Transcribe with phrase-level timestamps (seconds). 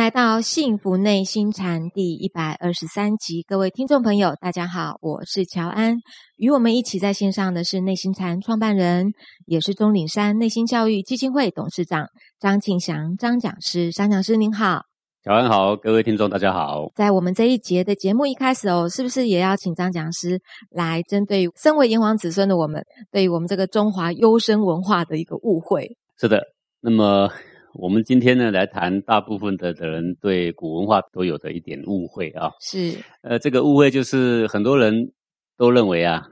[0.00, 5.98] 来到《幸福内心禅》第一百二十三集，各位听众朋友，大家好，我是乔安。
[6.38, 9.08] 与我们一起在线上的是内心禅创办人，
[9.44, 12.06] 也是钟岭山内心教育基金会董事长
[12.38, 13.92] 张庆祥张讲师。
[13.92, 14.84] 张讲师您好，
[15.22, 16.90] 乔安好，各位听众大家好。
[16.94, 22.82] 在我们这一节的节目一开始哦，是不是也要请张讲师来针对身为炎黄子孙的我们，
[23.12, 25.98] 对于我们这个中华优生文化的一个误会？
[26.18, 26.40] 是的，
[26.80, 27.30] 那么。
[27.74, 32.50] 我们今天呢，来谈大部分的的人对古文化都有的一点误会啊。
[32.60, 35.12] 是，呃，这个误会就是很多人
[35.56, 36.26] 都认为啊，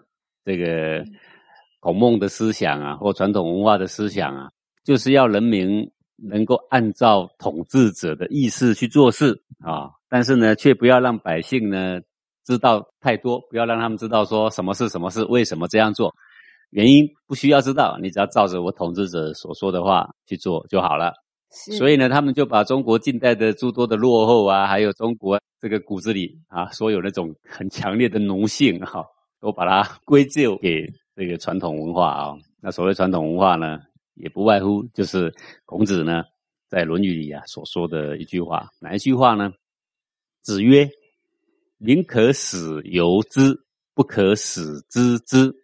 [0.45, 1.05] 这个
[1.81, 4.51] 孔孟的思想啊，或传统文化的思想啊，
[4.83, 12.01] 就是要人民能够按照统治者的意思去做事啊，但是呢，却不要让百姓呢
[12.45, 16.13] 知道太多，不要让他们知道说什么是什么是为什么这样做，
[16.71, 21.13] 原因不需要知道，你只要照着我统治者所说的话去做就好了。
[21.51, 29.05] 所以呢，他们就把中国近代的诸多的落后啊，还有中国这个骨子里啊，所有那种很强烈的奴性哈，
[29.41, 32.35] 都把它归咎给这个传统文化啊。
[32.61, 33.79] 那所谓传统文化呢，
[34.15, 36.23] 也不外乎就是孔子呢
[36.69, 39.53] 在《论语》里啊所说的一句话，哪一句话呢？
[40.43, 40.89] 子曰
[41.79, 45.55] ：“宁可使由之，不可使知之。”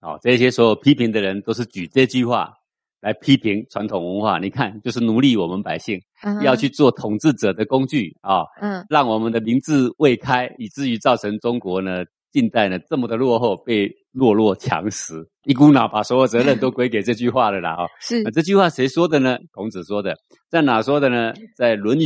[0.00, 2.59] 啊，这些所有批评的人都是举这句话。
[3.00, 5.98] 来批评传统文化，你看， 就是奴隶我们百姓，
[6.42, 17.86] 要去做统治者的工具啊，嗯，让我们的民智未开，以至于造成中国呢近代呢这么的落后，被弱肉强食，一股脑把所有责任都归给这句话了啦啊！
[18.00, 19.38] 是这句话谁说的呢？
[19.52, 20.14] 孔子说的，
[20.50, 21.32] 在哪说的呢？
[21.56, 22.02] 在《论语》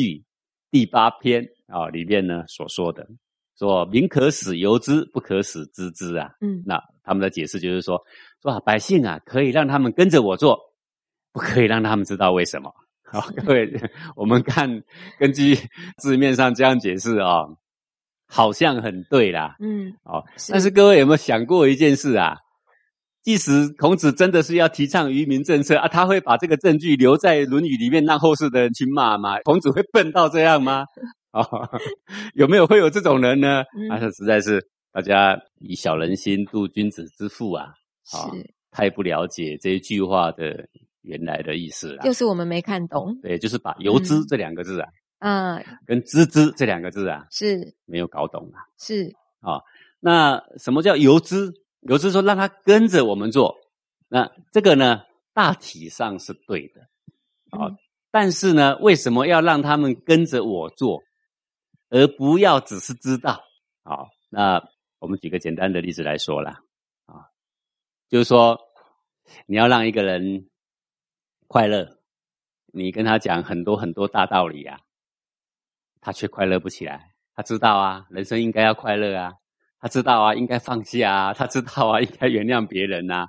[0.70, 3.04] 第八篇啊里面呢所说的，
[3.58, 6.30] 说民可使由之，不可使知之啊。
[6.40, 8.00] 嗯，那他们的解释就是说，
[8.40, 10.56] 说啊百姓啊可以让他们跟着我做。
[11.34, 12.72] 不可以让他们知道为什么。
[13.02, 13.70] 好，各位，
[14.16, 14.82] 我们看
[15.18, 15.56] 根据
[15.98, 17.42] 字面上这样解释啊，
[18.26, 19.56] 好像很对啦。
[19.60, 22.38] 嗯，哦，但是各位有没有想过一件事啊？
[23.22, 29.40] 即使孔子真的是要提倡愚民政策啊，他会把这个证据留在《论语》里面，让后世的人去骂吗？
[29.44, 30.84] 孔子会笨到这样吗？
[31.32, 31.68] 哦，
[32.34, 33.64] 有没有会有这种人呢？
[33.90, 37.72] 啊，实在是大家以小人心度君子之腹啊！
[38.12, 38.30] 啊，
[38.70, 40.68] 太不了解这一句话的。
[41.04, 43.20] 原来的意思啊，就是我们没看懂。
[43.20, 44.88] 对，就是把“由之”这两个字啊，
[45.18, 48.64] 嗯，跟“知之”这两个字啊，是没有搞懂啊。
[48.78, 49.60] 是啊，
[50.00, 51.52] 那什么叫“由之
[51.86, 53.54] ”？“由之”说让他跟着我们做，
[54.08, 55.02] 那这个呢，
[55.34, 56.80] 大体上是对的
[57.50, 57.76] 啊。
[58.10, 61.02] 但是呢，为什么要让他们跟着我做，
[61.90, 63.42] 而不要只是知道？
[63.82, 64.66] 好，那
[65.00, 66.62] 我们举个简单的例子来说啦，
[67.04, 67.28] 啊，
[68.08, 68.58] 就是说
[69.44, 70.48] 你要让一个人。
[71.46, 71.98] 快乐，
[72.72, 74.78] 你跟他讲很多很多大道理啊，
[76.00, 77.12] 他却快乐不起来。
[77.34, 79.32] 他知道啊，人生应该要快乐啊，
[79.80, 83.26] 他知道啊，应该放下啊，他知道啊，应该原谅别人呐。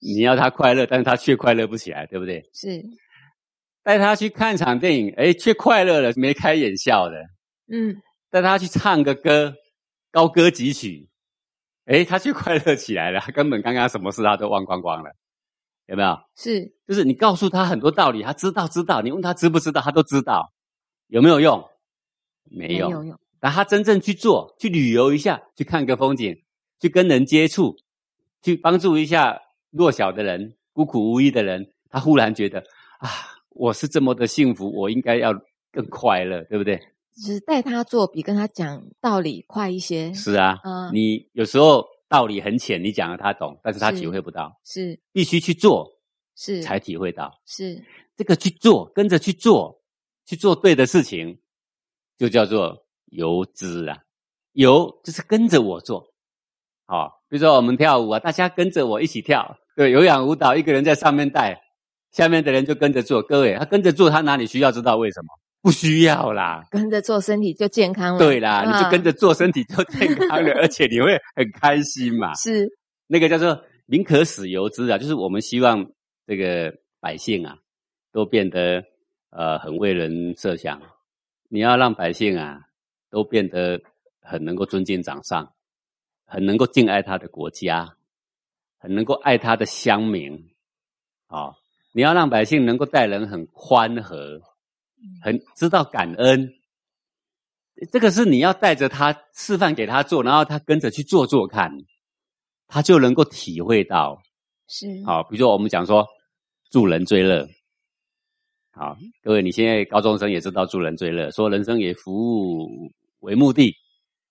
[0.00, 2.42] 你要他快乐，但是他却快乐不起来，对不对？
[2.52, 2.82] 是。
[3.82, 7.16] 带他去看场电影，哎，却快乐了，眉开眼笑的。
[7.70, 7.96] 嗯。
[8.30, 9.54] 带他去唱个歌，
[10.10, 11.08] 高歌几曲，
[11.84, 15.10] 哎，他却快乐起来了，根本刚刚什么事他都忘光光了。
[15.86, 16.18] 有没有？
[16.34, 19.02] 是，就是你告诉他很多道理，他知道知道。
[19.02, 20.52] 你问他知不知道，他都知道。
[21.08, 21.62] 有没有用？
[22.50, 22.88] 没有。
[23.04, 23.18] 用。
[23.38, 26.42] 但他真正去做，去旅游一下，去看个风景，
[26.80, 27.76] 去跟人接触，
[28.42, 32.60] 去帮助一下弱小的人、孤苦无依的人，他忽然觉得
[32.98, 33.08] 啊，
[33.50, 35.34] 我是这么的幸福，我应该要
[35.70, 36.80] 更快乐，对不对？
[37.14, 40.14] 只是带他做，比跟他讲道理快一些。
[40.14, 41.93] 是啊，嗯，你有时候。
[42.08, 45.00] 道理很浅，你讲了他懂，但是他体会不到，是。
[45.12, 45.98] 必须去做，
[46.36, 46.62] 是。
[46.62, 47.84] 才体会到，是。
[48.16, 49.82] 这个去做，跟着去做，
[50.24, 51.40] 去做对的事情，
[52.16, 54.04] 就叫做游资啊，
[54.52, 56.14] 游就是跟着我做，
[56.86, 61.60] 好，比如说我们跳舞啊，大家跟着我一起跳，对，有氧舞蹈，一个人在上面带，
[62.12, 65.28] 下面的人就跟着做，各位他跟着做，他哪里需要知道为什么？
[65.64, 68.18] 不需要啦，跟着做身体就健康了。
[68.18, 72.34] 对啦，你就跟着做身体就健康了， 而且你会很开心嘛。
[72.34, 72.68] 是
[73.06, 75.90] 那个叫做“民可使由之”啊，就是我们希望
[76.26, 76.70] 这个
[77.00, 77.56] 百姓啊，
[78.12, 78.84] 都变得
[79.30, 80.82] 呃很为人设想。
[81.48, 82.60] 你要让百姓啊，
[83.08, 83.80] 都变得
[84.20, 85.50] 很能够尊敬长上，
[86.26, 87.96] 很能够敬爱他的国家，
[88.78, 90.50] 很能够爱他的乡民。
[91.28, 91.54] 啊，
[91.92, 94.42] 你要让百姓能够待人很宽和。
[95.22, 96.52] 很知道感恩，
[97.92, 101.70] 这个是你要带着他示范给他做，然后他跟着去做做看，
[102.66, 104.22] 他就能够体会到。
[104.68, 106.06] 是好，比如说我们讲说
[106.70, 107.46] 助人最乐，
[108.72, 112.90] 好，各位，你现在高中生也知道助人最乐，说人生以服务
[113.20, 113.74] 为目的，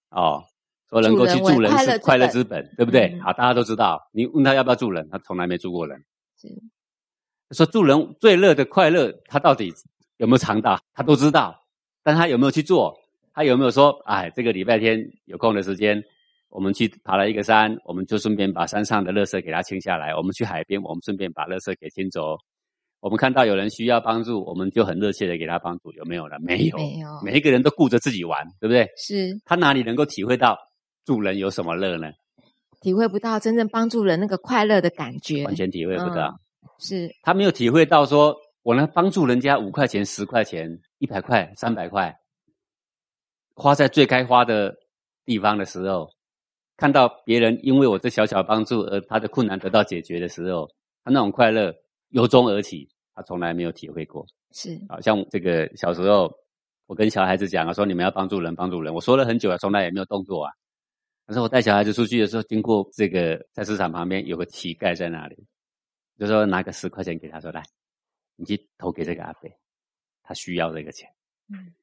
[0.09, 0.43] 哦，
[0.89, 3.19] 说能够去助人是快乐之本，对不对？
[3.19, 4.09] 好，大家都知道。
[4.11, 6.03] 你问他要不要助人，他从来没助过人。
[6.35, 6.47] 是，
[7.51, 9.71] 说助人最乐的快乐，他到底
[10.17, 10.79] 有没有尝到？
[10.93, 11.55] 他都知道，
[12.03, 12.93] 但他有没有去做？
[13.33, 16.01] 他有没有说，哎，这个礼拜天有空的时间，
[16.49, 20.15] 我们去爬了一个山，我们就顺便把山上的垃圾给他清下来。
[20.15, 22.37] 我们去海边，我们顺便把垃圾给清走。
[22.99, 26.37] 我们看到有人需要帮助，我们就很热切的给他帮助，有没有呢？
[26.41, 27.09] 没有，没有。
[27.23, 28.87] 每一个人都顾着自己玩，对不对？
[28.95, 29.35] 是。
[29.43, 30.57] 他哪里能够体会到
[31.05, 32.11] 助人有什么乐呢？
[32.81, 36.39] 体会不到真正帮助人那个快乐的感觉，完全体会不到。
[36.79, 37.09] 是。
[37.23, 42.17] 他没有体会到说，我呢帮助人家五块钱、十块钱、一百块、三百块，
[43.53, 44.75] 花在最该花的
[45.25, 46.09] 地方的时候，
[46.75, 50.67] 看到别人因为我这小小帮助而他的困难得到解决的时候，
[51.03, 51.73] 他那种快乐
[52.09, 52.89] 由衷而起。
[53.15, 56.33] 他从来没有体会过，是好像这个小时候，
[56.87, 58.91] 我跟小孩子讲啊，说你们要帮助人，帮助人。
[58.91, 60.51] 我说了很久了，从来也没有动作啊。
[61.27, 65.37] 可是我带小孩子出去的时候，经过这个菜市场旁边有个乞丐在那里，
[66.17, 67.61] 就说拿个十块钱给他说来，
[68.43, 69.49] 你去投给这个阿伯，
[70.21, 71.09] 他需要这个钱。
[71.49, 71.73] 嗯，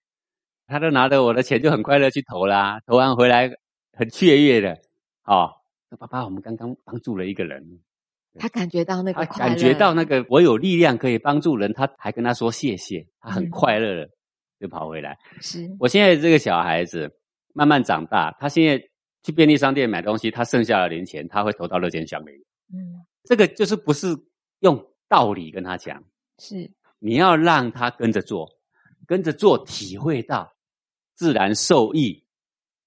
[0.67, 3.51] 他都拿着我的钱就很快乐去投啦，投完回来
[3.93, 4.79] 很雀跃的，
[5.25, 5.51] 哦，
[5.89, 7.81] 说爸爸，我们刚刚帮助了一个人。
[8.39, 14.09] 他感觉到那个，他感觉到那个，我有力量可以帮助人，他还跟他说谢谢，他很快乐的
[14.61, 15.19] 就跑回来。
[15.41, 17.11] 是我现在这个小孩子
[17.53, 18.81] 慢慢长大，他现在
[19.25, 22.31] 去便利商店买东西，他剩下的零钱他会投到乐天箱里。
[22.73, 24.17] 嗯，这个就是不是
[24.61, 26.01] 用道理跟他讲，
[26.41, 28.59] 是你要让他跟着做，
[29.07, 30.53] 跟着做，体会到
[31.15, 32.25] 自然受益，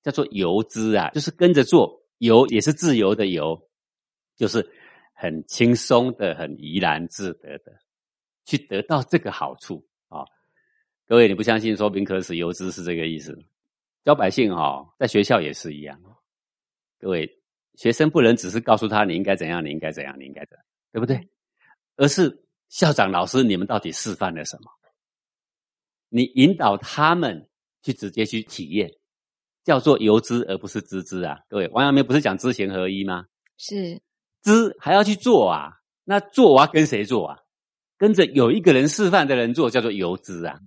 [0.01, 3.69] 叫做游资啊，就是跟着做，游也是自由的游，
[4.35, 4.69] 就是。
[5.15, 7.71] 很轻松的、很怡然自得的，
[8.43, 10.25] 去得到这个好处啊！
[11.07, 11.77] 各位，你不相信？
[11.77, 13.37] 说民可使游资是这个意思。
[14.03, 15.97] 教百姓哈，在学校也是一样。
[16.99, 17.41] 各位，
[17.75, 21.29] 学生不能只是告诉他你应该怎样，你应该怎样，你应该怎样，对不对？
[21.95, 22.42] 而是
[22.73, 24.71] 校长、老师，你们到底示范了什么？
[26.09, 27.47] 你引导他们
[27.83, 28.91] 去直接去体验，
[29.63, 31.37] 叫做游资，而不是知之啊！
[31.47, 33.25] 各位，王阳明不是讲知行合一吗？
[33.57, 34.01] 是。
[34.41, 35.69] 知还要去做啊？
[36.03, 37.37] 那做我要跟谁做啊？
[37.99, 40.59] 跟着有一个人示范的人做，叫做游资啊。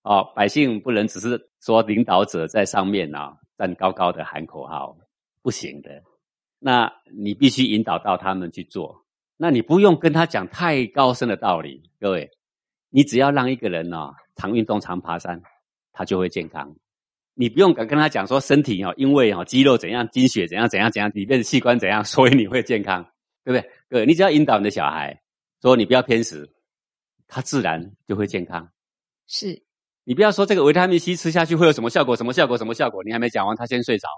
[0.00, 4.96] 哦，百姓不能只是说领导者在上面啊，站高高的喊口号，
[5.42, 5.90] 不行的。
[6.58, 9.03] 那你必须引导到他们去做。
[9.36, 12.30] 那你不用跟他讲太高深的道理，各位，
[12.90, 15.42] 你只要让一个人呢常运动、常爬山，
[15.92, 16.76] 他就会健康。
[17.34, 23.02] 你不用敢跟他讲说身体哦，因为哦肌肉怎样，精血怎样怎样怎样，里面的器官怎样， 所以你会健康，
[23.44, 23.70] 对不对？
[23.88, 25.20] 各位，你只要引导你的小孩
[25.60, 26.48] 说你不要偏食，
[27.26, 28.70] 他自然就会健康。
[29.26, 29.64] 是，
[30.04, 34.08] 你不要说这个维他命 C 吃下去会有什么效果，什么效果，什么效果，你还没讲完，他先睡着，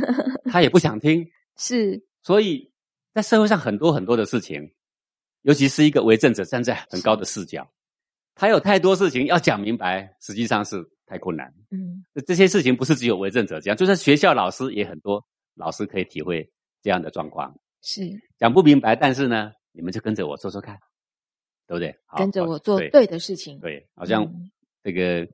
[0.50, 1.26] 他也不想听。
[1.58, 2.71] 是，所以
[3.12, 4.72] 在社会上很多很多的事情，
[5.42, 7.70] 尤其是一个为政者站在很高的视角，
[8.34, 10.88] 他有太多事情要讲明白，实际上是。
[11.04, 15.22] 太困难，嗯，这些事情不是只有为政者这样，就算学校老师也很多，
[15.56, 16.50] 老师可以体会
[16.80, 17.54] 这样的状况。
[17.82, 18.00] 是
[18.38, 20.78] 讲不明白，但是呢，你们就跟着我做做看，
[21.66, 21.94] 对不对？
[22.16, 23.60] 跟着我做对的事情。
[23.60, 24.26] 对，好像
[24.82, 25.28] 这个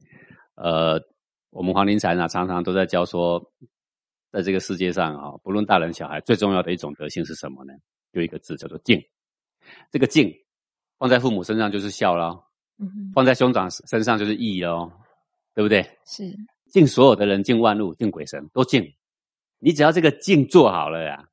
[0.56, 1.00] 呃，
[1.50, 3.40] 我们黄林禅啊，常常都在教说，
[4.30, 7.72] 在这个世界上啊，不论大人小孩，最重要的一种德性是什么呢？
[8.12, 9.02] 有一个字叫做敬。
[9.90, 10.32] 这个敬
[10.98, 12.42] 放在父母身上就是孝喽，
[13.14, 14.92] 放在兄长身上就是义哦。
[15.54, 15.82] 对不对？
[16.06, 16.32] 是
[16.70, 18.94] 敬所有的人，敬万物，敬鬼神，都敬。
[19.58, 21.28] 你只要这个敬做好了呀，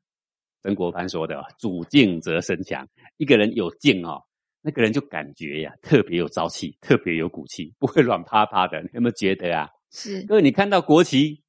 [0.63, 2.87] 曾国藩说的“主敬则身强”。
[3.17, 4.19] 一个人有敬哦，
[4.61, 8.81] 那个人就感觉呀，特别有朝气，特别有骨气，不会软趴趴的。
[8.81, 9.69] 你有没有觉得啊？
[9.91, 10.23] 是。
[10.23, 11.43] 各位，你看到国旗，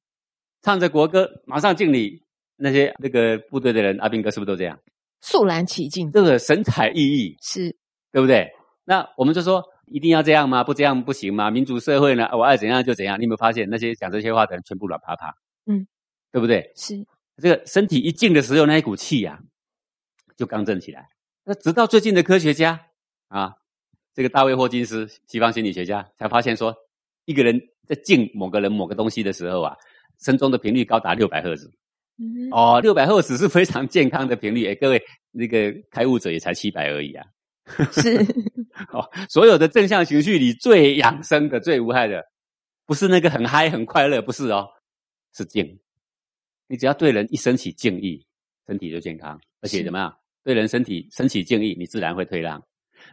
[0.67, 2.21] 唱着国歌，马上敬礼。
[2.57, 4.77] 那些那个部队的人，阿兵哥是不是都这样？
[5.21, 7.73] 肃然起敬，这个神采奕奕，是
[8.11, 8.49] 对不对？
[8.83, 9.63] 那我们就说。
[9.89, 10.65] 一定要这样吗？
[10.65, 11.49] 不这样不行吗？
[11.49, 12.27] 民主社会呢？
[12.33, 13.17] 我爱怎样就怎样。
[13.17, 15.33] 你有没有发现那些讲这些话的人全部软趴趴？
[15.65, 15.87] 嗯，
[16.29, 16.73] 对不对？
[16.75, 17.07] 是
[17.41, 19.39] 这个身体一静的时候，那一股气呀
[20.35, 21.07] 就刚正起来。
[21.45, 22.81] 那直到最近的科学家
[23.29, 23.53] 啊，
[24.13, 26.75] 这个大卫霍金斯，西方心理学家才发现说，
[27.23, 29.77] 一个人在敬某个人某个东西的时候啊，
[30.19, 31.71] 声中的频率高达六百赫兹。
[32.51, 34.65] 哦，六百赫兹是非常健康的频率。
[34.65, 37.25] 哎，各位，那个开悟者也才七百而已啊。
[37.91, 38.17] 是，
[38.91, 42.23] 哦，所有的正向情绪里最养生的、最无害的，
[42.85, 44.67] 不是那个很嗨、很快乐，不是哦，
[45.35, 45.79] 是敬。
[46.67, 48.25] 你只要对人一升起敬意，
[48.65, 50.17] 身体就健康，而且怎么样？
[50.43, 52.63] 对人身体升起敬意，你自然会退让。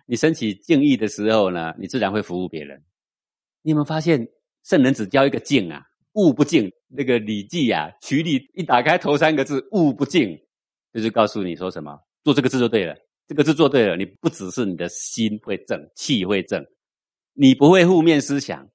[0.06, 2.82] 你升起敬意的时候呢，你自然会服务别人。
[3.60, 4.28] 你有没有发现
[4.64, 5.82] 圣人只教一个敬啊？
[6.14, 10.36] 物不敬，那个《礼记》呀，《曲礼》一打开头三个字“物不敬”，
[10.92, 12.94] 就是告诉你说什么，做这个字就对了。
[13.26, 16.64] 这个字做对了，你不只是你的心会正，气会正，
[17.32, 18.68] 你不会负面思想，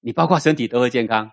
[0.00, 1.30] 你包括身体都会健康，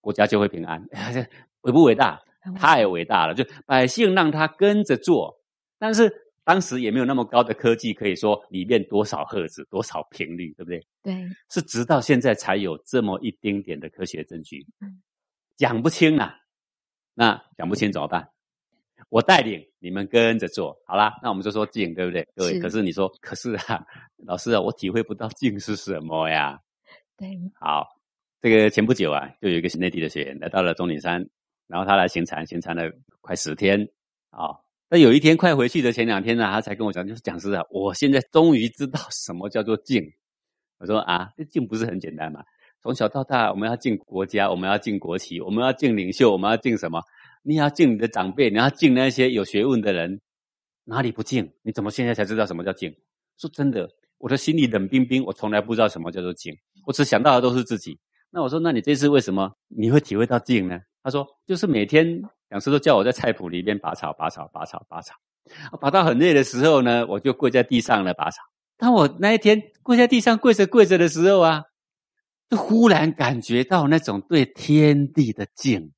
[0.00, 0.86] 国家就会平安。
[1.62, 2.22] 伟不伟大？
[2.60, 3.34] 太伟大了！
[3.34, 5.36] 就百姓让他跟着做，
[5.80, 10.86] 但是当时也没有那么高的科技，可以说里面多少赫兹、多少频率，对不对？
[11.02, 14.64] 对，是直到现在才有这么一丁点的科学证据，
[15.56, 16.38] 讲不清啊。
[17.14, 18.30] 那讲不清怎么办？
[19.08, 22.24] 我带领你们跟着做好啦，那我们就说静，对不对？
[22.36, 23.84] 各位，可是你说，可是啊，
[24.24, 26.60] 老师啊，我体会不到静是什么呀？
[27.16, 27.88] 对，好，
[28.40, 31.28] 这个前不久啊，就有一个内地的学员来到了钟岭山，
[31.66, 32.88] 然后他来行禅，行禅了
[33.20, 33.80] 快十天
[34.30, 34.54] 啊。
[34.88, 40.04] 那有一天快回去的前两天呢，他才跟我讲，就是讲师啊，我现在终于知道什么叫做静。
[40.78, 42.40] 我说啊，这静不是很简单嘛？
[42.82, 47.02] 从小到大，我们要敬国家，我们要敬国旗，我们要敬领袖，我们要敬什么？
[47.42, 50.20] 你要敬你的长辈，你要敬那些有学问的人，
[50.84, 51.50] 哪里不敬？
[51.62, 52.94] 你怎么现在才知道什么叫敬？
[53.38, 56.54] 说真的，我的心里冷冰冰，我从来不知道什么叫做敬，
[56.86, 57.98] 我只想到的都是自己。
[58.30, 60.78] 那我说，那你这次为什么你会体会到敬呢？
[61.06, 62.20] 他说，就是每天
[62.50, 65.14] 讲师都叫我在菜圃里边拔草、拔草、拔草、拔草，
[65.80, 68.42] 拔到很累的时候呢，我就跪在地上了拔草。
[68.76, 71.62] 当我那一天跪在地上跪着跪着的时候啊，
[72.50, 75.92] 就忽然感觉到那种对天地的敬。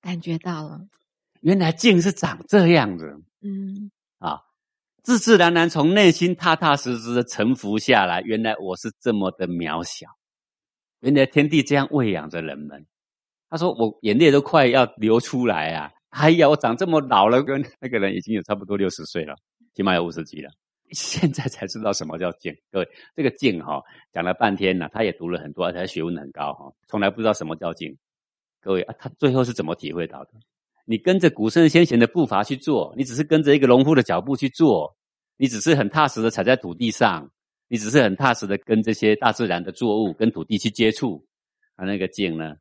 [0.00, 0.82] 感觉到了，
[1.40, 3.20] 原来敬是长这样子。
[3.42, 4.38] 嗯，啊，
[5.02, 8.20] 自自然然从内心踏踏实实的臣服下来。
[8.20, 10.06] 原来我是这么的渺小，
[11.00, 12.86] 原来天地这样喂养着人们。
[13.48, 15.90] 他说我眼泪都快要流出来啊！
[16.10, 19.34] 哎呀，我长这么老了，跟那个人已经有差不多六十岁了，
[19.74, 20.50] 起码有五十几了。
[20.92, 22.54] 现在才知道什么叫静。
[22.72, 27.94] 各位，这个静哈，讲了半天呢，他也读了很多，而且学问很高哈，从来不知道什么叫静。
[28.60, 30.30] 各位啊，他最后是怎么体会到的？
[30.86, 34.96] 你跟着古圣先贤的步伐去做，你只是跟着一个农夫的脚步去做，
[35.36, 37.30] 你只是很踏实的踩在土地上，
[37.68, 41.22] 你只是很踏实的跟这些大自然的作物、跟土地去接触，
[41.76, 42.54] 啊，那个静呢，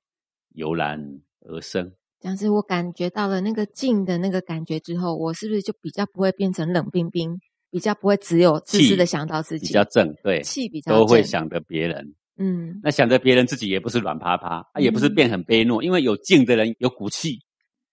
[0.54, 1.00] 油然
[1.42, 1.92] 而生。
[2.20, 7.38] 讲是我感觉到了那个静的那个感觉之后，我是不是就比较不会变成冷冰冰，
[7.70, 12.16] 比较不会只有自私的想到自己，比较正，对，气比较都会想着别人。
[12.40, 17.40] 嗯，那想着别人自己也不是软趴趴，啊也不是变很卑懦，因为有静的人有骨气。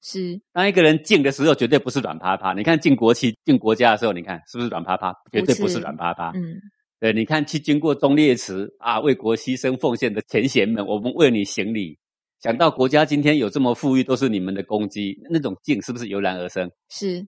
[0.03, 2.53] 是，当一个人静的时候，绝对不是软趴趴。
[2.55, 5.15] 你看进国旗、进国家的时候，你看是不是软趴趴？
[5.33, 6.31] 绝对不是软趴趴。
[6.35, 6.57] 嗯，
[7.01, 11.99] 对，你看去经过忠烈祠啊，为国牺牲奉献的前贤们，我们为你行礼。
[12.45, 16.71] 想到国家今天有这么富裕，都是你们的功绩，那种敬是不是油然而生？
[16.91, 17.27] 是，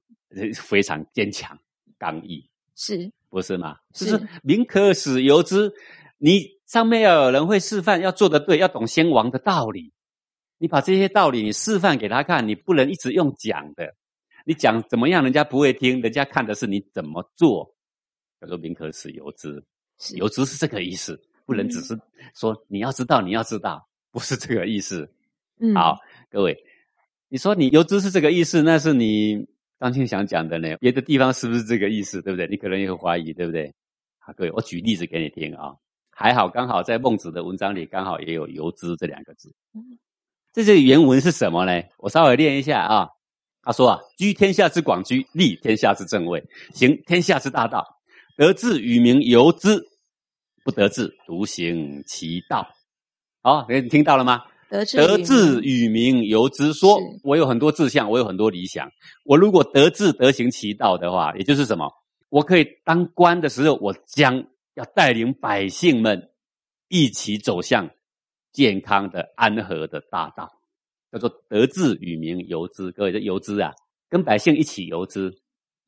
[0.55, 1.59] 非常坚强
[1.97, 3.79] 刚毅，是不是嘛？
[3.95, 5.73] 是，民可使由之，
[6.19, 6.55] 你。
[6.67, 9.93] 上面要有人会示范，要做的对，要懂先王的道理。
[10.59, 13.95] 你把这些道理你示范给他看，你不能一直用讲的。
[14.45, 17.73] 你讲怎么样，人家不会听，人家看的是你怎么做。
[18.41, 19.65] 叫做“民可使由之”，
[20.17, 21.97] 由之是这个意思，不能只是
[22.35, 25.11] 说你要知道，你要知道，不是这个意思。
[25.61, 25.99] 嗯，好，
[26.31, 26.57] 各位，
[27.29, 29.47] 你说你游资是这个意思，那是你
[29.79, 30.75] 当前想讲的呢？
[30.79, 32.23] 别的地方是不是这个意思？
[32.23, 32.47] 对不对？
[32.47, 33.75] 你可能也会怀疑，对不对？
[34.19, 35.75] 好，各位，我举例子给你听啊。
[36.09, 39.55] 还好，刚好在孟子的文章里，刚好也有“游资”这两个字。
[40.55, 41.83] 这些原文是什么呢？
[41.99, 43.11] 我稍微念一下啊。
[43.61, 46.43] 他说啊：“居天下之广居，立天下之正位，
[46.73, 47.85] 行天下之大道。
[48.39, 49.77] 得志与民，由之；
[50.65, 52.67] 不得志，独行其道。”
[53.47, 54.43] 好，你听到了吗？
[54.69, 56.73] 德智与民，由之。
[56.73, 58.91] 说我有很多志向，我有很多理想。
[59.23, 61.89] 我如果德智，德行其道的话，也就是什么？
[62.29, 64.45] 我可以当官的时候，我将。
[64.75, 66.29] 要带领百姓们
[66.89, 67.89] 一起走向
[68.53, 70.51] 健康的、安和的大道，
[71.13, 72.91] 叫做德智与民游之。
[72.91, 73.73] 各位，这游之啊，
[74.11, 75.33] 跟百姓一起游之，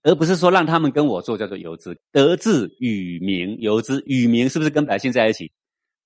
[0.05, 1.99] 而不是说让他们跟我做，叫做游之。
[2.12, 5.50] 德智与民游之，与民是不是跟百姓在一起？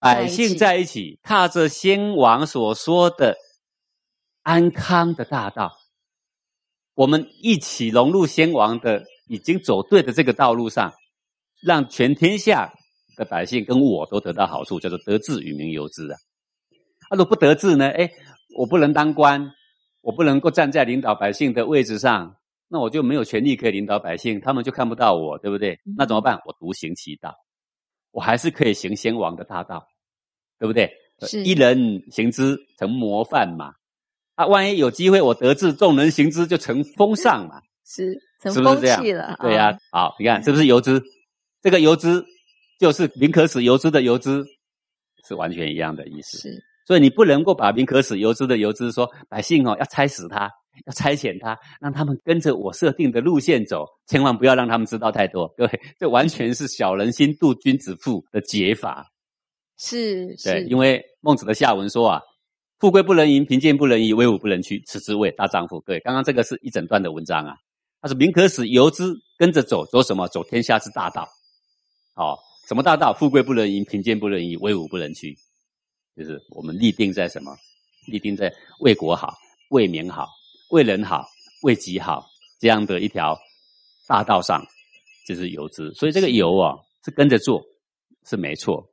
[0.03, 3.37] 百姓在一起，踏着先王所说的
[4.43, 5.71] 安康的大道，
[6.95, 10.93] 我们一起融入先王的已经走对的这个道路上。
[11.65, 12.75] 让全天下
[13.17, 16.19] 的百姓跟我都得到好处，叫做得志与民由之啊。
[17.09, 17.89] 啊，如果不得志呢？
[17.89, 18.11] 哎，
[18.59, 19.49] 我不能当官，
[20.01, 22.35] 我不能够站在领导百姓的位置上，
[22.67, 25.79] 那我就没有权利可以领导百姓，他们就看不到我，对不对？
[25.97, 26.41] 那怎么办？
[26.47, 27.33] 我独行其道，
[28.11, 29.87] 我还是可以行先王的大道，
[30.63, 30.89] 对不对？
[31.27, 33.73] 是一人行之成模范嘛。
[34.37, 37.61] 啊，万一有机会我得志，众人行之就成风尚嘛。
[37.85, 39.37] 是，成风气了。
[39.43, 41.03] 对呀，好，你看是不是游之？
[41.61, 42.25] 这个油脂
[42.79, 44.45] 就是民可使油脂的油脂，
[45.27, 46.39] 是完全一样的意思。
[46.39, 50.49] 是，所以你不能够把民可使油脂的油脂说百姓哦要拆死他，
[50.87, 55.47] 要差遣他，让他们跟着我设定的路线走，千万不要让他们知道太多。
[55.57, 59.07] 各位，这完全是小人心度君子腹的解法。
[59.85, 62.23] 是，对，是，因为孟子的下文说啊，
[62.79, 65.81] 富贵不能淫，贫贱不能移，威武不能屈，此之谓大丈夫。
[65.81, 67.57] 各位，刚刚这个是一整段的文章啊。
[68.01, 70.29] 他说：“民可使由之，跟着走，走什么？
[70.29, 71.29] 走天下之大道。
[72.15, 73.13] 好、什么大道？
[73.13, 75.37] 富贵不能淫，贫贱不能移，威武不能屈。
[76.17, 77.53] 就是我们立定在什么？
[78.07, 79.35] 立定在为国好、
[79.71, 80.29] 为民好、
[80.71, 81.27] 为人好、
[81.63, 82.25] 为己好
[82.61, 83.37] 这样的一条
[84.07, 84.65] 大道上，
[85.27, 85.93] 就是由之。
[85.95, 87.63] 所以这个由啊，是跟着做
[88.25, 88.85] 是没错，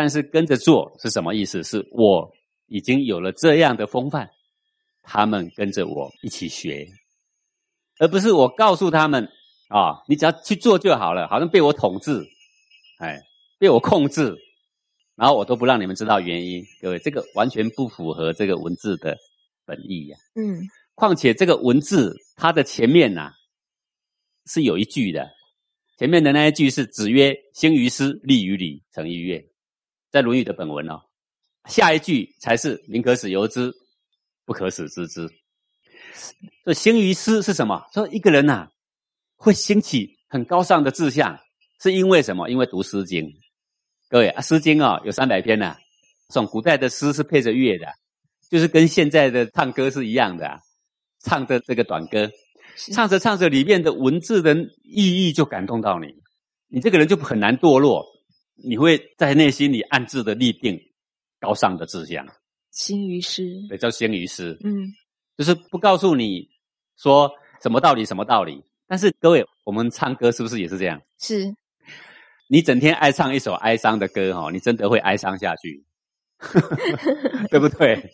[0.00, 1.62] 但是跟着做是什么意思？
[1.62, 2.32] 是我
[2.68, 4.30] 已经有了这样的风范，
[5.02, 6.88] 他们跟着我一起学。”
[8.00, 9.28] 而不是我告诉他们
[9.68, 12.26] 啊，你只要去做就好了，好像被我统治，
[12.96, 13.20] 哎，
[13.58, 14.34] 被我控制，
[15.16, 16.64] 然后我都不让你们知道原因。
[16.80, 19.18] 各位，这个完全不符合这个文字的
[19.66, 20.62] 本意呀、嗯，
[20.94, 23.32] 况且这个文字它的前面呐、
[24.46, 25.28] 是有一句的，
[25.98, 29.44] 前面的那一句是“子曰：兴于诗，立于礼，成于乐”，
[30.10, 31.00] 在《论语》的本文哦。
[31.66, 33.72] 下一句才是“宁可使由之，
[34.44, 35.28] 不可使知之”。
[36.64, 37.86] 所以兴于诗是什么？
[37.92, 38.68] 说一个人呐、
[39.36, 41.38] 会兴起很高尚的志向，
[41.82, 42.48] 是因为什么？
[42.48, 43.24] 因为读《诗经》。
[44.08, 45.76] 各位，啊《诗经》哦有三百篇呐、
[46.28, 47.86] 这种古代的诗是配着乐的，
[48.50, 50.58] 就是跟现在的唱歌是一样的、啊，
[51.22, 52.30] 唱着这个短歌，
[52.92, 56.08] 唱着唱着里面的文字的意义就感动到你，
[56.68, 58.04] 你这个人就很难堕落，
[58.62, 60.80] 你会在内心里暗自的立定
[61.40, 62.26] 高尚的志向，
[62.70, 64.56] 兴于诗，对，叫先于诗。
[64.64, 64.92] 嗯，
[65.36, 66.48] 就是不告诉你
[66.96, 67.30] 说
[67.62, 68.62] 什么道理什么道理。
[68.86, 71.00] 但是各位，我们唱歌是不是也是这样？
[71.18, 71.54] 是，
[72.48, 75.84] 你整天爱唱一首哀伤的歌哈，你真的会哀伤下去，
[77.50, 78.12] 对不对？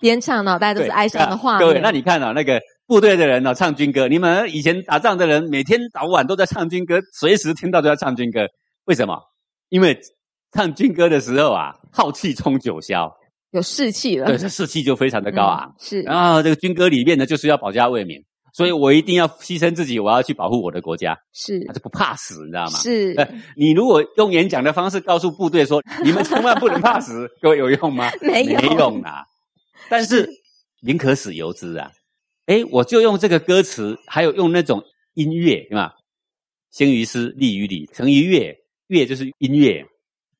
[0.00, 8.48] 边唱脑袋都是哀伤的画各位，那你看啊，那个部队的人呢、唱军歌，你们以前打仗的人，每天早晚都在唱军歌，随时听到都在唱军歌。
[8.84, 9.20] 为什么？
[9.68, 9.98] 因为
[10.52, 13.12] 唱军歌的时候啊，浩气冲九霄，
[13.50, 15.68] 有士气了，对，这士气就非常的高昂。
[15.68, 22.78] 嗯是，然后这个军歌里面呢，就是要保家卫民，所以我一定要牺牲自己，我要去保护我的国家，是他就不怕死，你知道吗？
[22.78, 28.10] 是， 呃你如果用演讲的方式告诉部队说，你们千万不能怕死， 各位有用吗？
[28.22, 29.24] 没有没用啊。
[29.88, 30.28] 但是
[30.82, 31.90] 宁可死犹之啊，
[32.46, 34.82] 哎，我就用这个歌词，还有用那种
[35.14, 35.94] 音乐，对吧？
[36.70, 38.54] 兴于诗，立于礼，成于乐。
[38.88, 39.84] 乐就是音乐，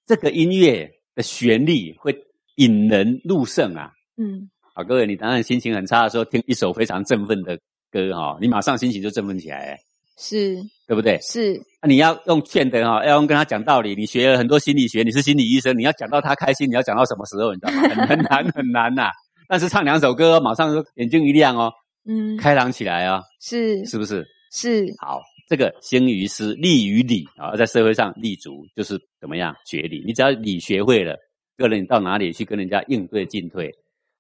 [0.07, 2.17] 这个音乐的旋律会
[2.57, 3.91] 引人入胜啊。
[4.17, 7.59] 嗯，好，各位，你当然心情很差的时候，听一首非常振奋的
[7.91, 9.79] 歌哈、你马上心情就振奋起来，
[10.19, 10.57] 是
[10.87, 11.19] 对不对？
[11.21, 13.95] 是，那你要用劝的哈，要用跟他讲道理。
[13.95, 17.53] 你学了很多心理学，你是心理医生，你要讲到他开心，你要讲到什么时候？
[17.53, 17.83] 你知道吗？
[17.89, 19.11] 很很难很难呐、
[19.49, 21.73] 但是唱两首歌，马上就眼睛一亮哦，
[22.09, 24.25] 嗯，开朗起来啊、是是不是？
[24.53, 30.03] 是好，这个兴于诗，立于礼啊，在社会上立足，就是怎么样学礼。
[30.05, 31.17] 你只要礼学会了，
[31.57, 33.73] 个人你到哪里去跟人家应对进退，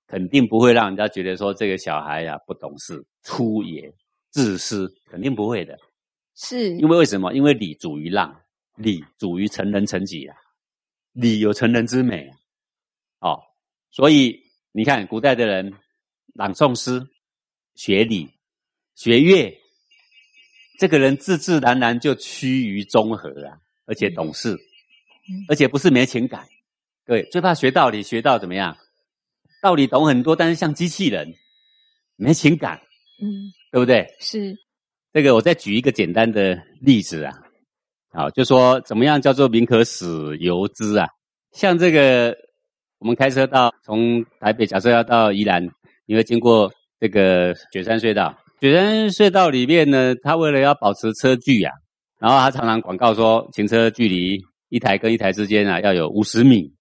[0.07, 3.93] 肯定不会让人家觉得说这个小孩呀、不懂事、粗野、
[4.31, 5.77] 自私，肯定不会的。
[6.37, 7.33] 是，因为为什么？
[7.35, 8.41] 因为礼主于让，
[8.77, 10.37] 礼主于成人成己啊，
[11.12, 12.29] 礼有成人之美
[13.19, 13.43] 啊哦，
[13.91, 14.39] 所以
[14.71, 15.73] 你看古代的人
[16.35, 17.03] 朗诵诗、
[17.75, 18.31] 学礼、
[18.95, 19.53] 学乐，
[20.79, 24.57] 这个人自自然然就趋于中和啊，而且懂事，
[25.49, 26.47] 而且不是没情感。
[27.05, 28.77] 各位最怕学道理，学到怎么样？
[29.62, 31.35] 道理懂很多，但是像机器人，
[32.17, 32.81] 没情感，
[33.23, 34.07] 嗯，对不对？
[34.21, 34.57] 是
[35.12, 37.33] 这个我再举一个简单的例子啊，
[38.12, 41.09] 好，就说怎么样叫做民可使由之啊？
[41.53, 42.37] 像这个，
[42.99, 45.67] 我们开车到从台北，假设要到宜兰，
[46.05, 48.37] 你会经过这个雪山隧道。
[48.61, 51.73] 雪山隧道里面呢，他为了要保持车距啊，
[52.19, 54.38] 然后他常常广告说行车距离
[54.69, 56.73] 一台跟一台之间啊要有五十米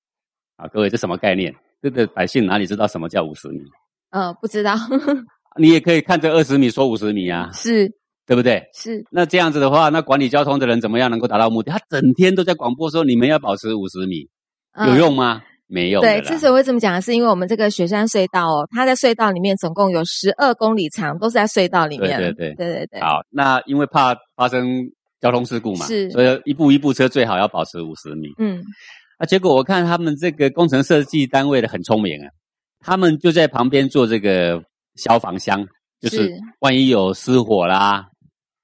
[0.56, 0.68] 啊。
[0.68, 1.54] 各位，这什么概念？
[1.82, 3.60] 这个百姓哪里知道什么叫五十米？
[4.12, 4.76] 呃，不知道，
[5.60, 7.92] 你也可以看着二十米说五十米啊，是
[8.26, 8.64] 对不对？
[8.74, 11.72] 是那这样子的话，那管理交通的人怎么样能够达到目的？
[11.72, 14.22] 他整天都在广播说你们要保持五十米，
[14.78, 15.42] 有嗯用吗？
[15.68, 22.18] 没有对，之所以会这么讲，是因为我们这个雪山隧道哦，它在隧道里面总共有十二公里长，都是在隧道里面。
[22.18, 24.84] 对对对对对对好，那因为怕发生
[25.20, 28.30] 交通事故嘛，是所以一步一步车最好要保持五十米。
[28.38, 28.62] 嗯，
[29.18, 32.30] 啊，结果我看他们这个工程设计单位的很聪明啊，
[32.82, 34.62] 他们就在旁边做这个
[34.96, 35.66] 消防箱，
[36.00, 38.06] 就是是万一有失火啦，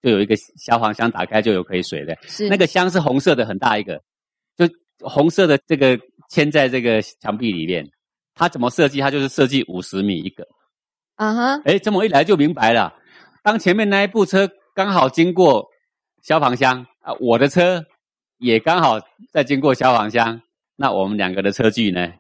[0.03, 2.15] 就有一个消防箱，打开就有可以水的。
[2.27, 4.01] 是那个箱是红色的，很大一个，就
[5.01, 5.97] 红色的这个
[6.29, 7.89] 嵌在这个墙壁里面。
[8.33, 8.99] 它怎么设计？
[9.01, 10.47] 它就是设计五十米一个。
[11.15, 12.93] 啊哈，哎，这么一来就明白了。
[13.43, 15.67] 当前面那一部车刚好经过
[16.23, 17.83] 消防箱啊，我的车
[18.37, 18.99] 也刚好
[19.31, 20.41] 在经过消防箱，
[20.75, 22.13] 那我们两个的车距呢，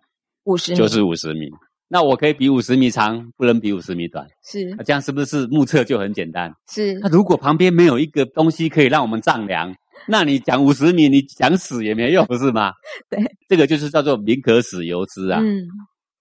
[0.43, 1.47] 五十就是五十米。
[1.87, 4.27] 那我可以比五十米长，不能比五十米短。
[4.43, 6.53] 是那这样是不是目测就很简单？
[6.69, 9.73] 是那如果旁边没有一个东西可以让我们丈量，
[10.07, 12.71] 那你讲五十米，你讲死也没用，不是吗？
[13.09, 15.67] 对，这个就是叫做民可使由之啊，嗯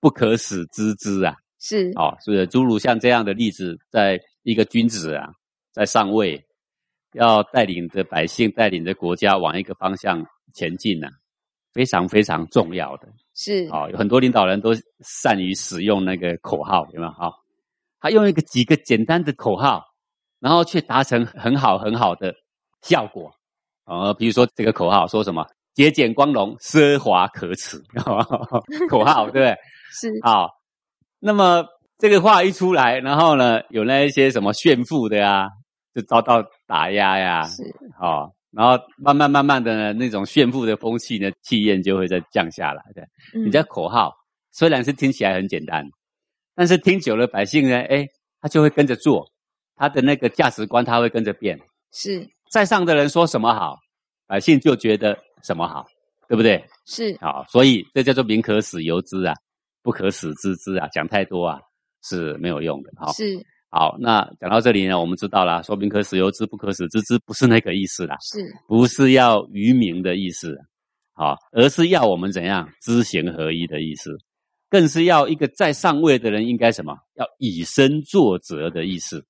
[0.00, 1.34] 不可使知之啊。
[1.58, 5.28] 是哦，是诸如像这样的例子，在一个君子啊，
[5.72, 6.42] 在上位，
[7.12, 11.08] 要带领着百姓，带领着国家往一个方向前进呢、
[11.74, 13.08] 非常非常重要的。
[13.34, 17.12] 是哦，有很多领导人都善于使用那个口号，有没有？
[17.12, 17.34] 好、
[18.00, 19.84] 他用一个几个简单的口号，
[20.38, 22.34] 然后却达成很好很好的
[22.80, 23.30] 效果。
[23.90, 27.76] 呃，比如说这个口号说什么“节俭光荣，奢华可耻”，
[28.88, 29.54] 口号对不对？
[29.92, 30.48] 是好，
[31.18, 31.64] 那么
[31.98, 35.48] 这个话一出来，然后呢，有那一些什么炫富的呀，
[35.92, 37.64] 就遭到打压呀，是
[38.00, 43.02] 哦，然后慢慢慢慢的呢，那种炫富的风气呢，气焰就会再降下来的。
[43.34, 44.12] 嗯你的口号
[44.52, 45.84] 虽然是听起来很简单，
[46.54, 48.06] 但是听久了，百姓呢，哎，
[48.40, 49.26] 他就会跟着做，
[49.74, 51.58] 他的那个价值观他会跟着变。
[51.92, 53.78] 是在上的人说什么好，
[54.26, 55.86] 百姓就觉得什么好，
[56.28, 56.62] 对不对？
[56.84, 59.32] 是好，所以这叫做民可使由之啊，
[59.82, 61.60] 不可使知之啊，讲太多啊
[62.02, 62.90] 是没有用的。
[62.96, 70.58] 好，是好，那讲到这里呢，我们知道了，说民可使由之，不可使知之，不是那个意思啦，是不是要愚民的意思，
[71.12, 74.10] 好，而是要我们怎样知行合一的意思，
[74.68, 79.24] 更是要一个在上位的人应该什么，要以身作则的意思，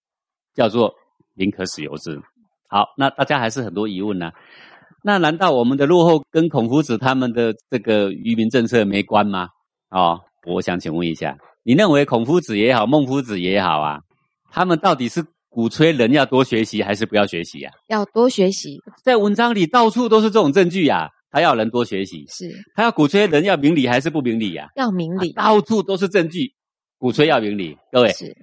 [0.54, 0.94] 叫做
[1.34, 2.18] 民可使由之。
[2.70, 4.30] 好，那大家还是很多疑问呢、
[5.02, 9.48] 那难道我们的落后跟孔夫子他们的这个愚民政策没关吗？
[9.90, 13.98] 哦，我想请问一下，你认为孔夫子也好，孟夫子也好啊，
[14.52, 17.72] 他们到底是鼓吹人要多学习，还是不要学习啊？
[17.88, 26.52] 要多学习，在文章里到处都是这种证据呀、他要人多学习，是他要鼓吹人要明理还是不明理呀、要明理，到处都是证据，
[26.98, 27.76] 鼓吹要明理。
[27.90, 28.36] 各位，是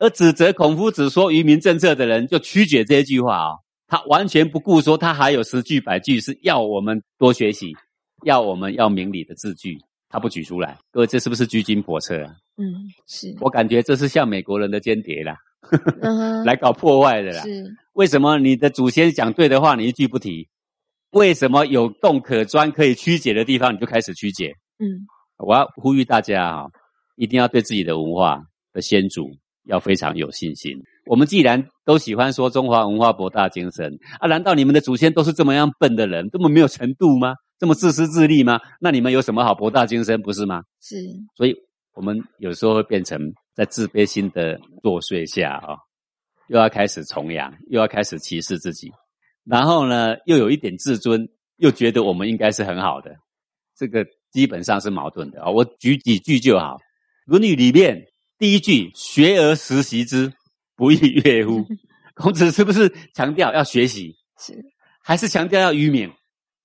[0.00, 3.58] 而指责孔夫子说愚民政策的人，就曲解这一句话哦，
[3.88, 7.72] 他完全不顾说他还有十句百句是要我们多学习，
[8.22, 10.78] 要我们要明理的字句，他不举出来。
[10.92, 12.36] 各位，这是不是居心叵测啊？
[12.58, 15.36] 嗯是我感觉这是像美国人的间谍啦，
[16.44, 17.42] 来搞破坏的啦。
[17.42, 20.48] 是为什么你的祖先讲对的话，你一句不提？
[21.12, 24.52] 为什么有洞可钻、可以曲解的地方，你就开始曲解？
[24.78, 25.06] 嗯
[25.38, 26.66] 我要呼吁大家啊、
[27.16, 29.30] 一定要对自己的文化的先祖
[29.64, 30.76] 要非常有信心。
[31.08, 37.34] 我们既然都喜欢说中华文化博大精深啊，难道你们的祖先都是这么样笨的人，这么没有程度吗？
[37.58, 38.60] 这么自私自利吗？
[38.80, 40.62] 那你们有什么好博大精深，不是吗？
[40.80, 40.96] 是
[41.34, 41.56] 所以
[41.94, 43.18] 我们有时候会变成
[43.54, 45.74] 在自卑心的作祟下啊、
[46.48, 48.92] 又要开始崇洋，又要开始歧视自己，
[49.44, 53.10] 然后呢，又有一点自尊，又觉得我们应该是很好的，
[53.76, 56.76] 这个基本上是矛盾的啊、我举几句就好，
[57.24, 58.04] 《论语》里面
[58.38, 60.32] 第一句“学而时习之，
[60.78, 61.66] 不亦乐乎”，
[62.14, 64.54] 孔子是不是强调要学习，是
[65.02, 66.10] 还是强调要愚民？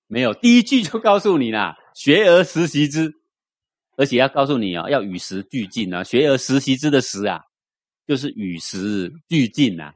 [0.06, 3.12] 没有，第一句就告诉你啦，“学而时习之”，
[3.98, 7.40] 而且要告诉你啊、要与时俱进啊，“学而时习之”的“时”啊，
[8.06, 9.92] 就是与时俱进呐、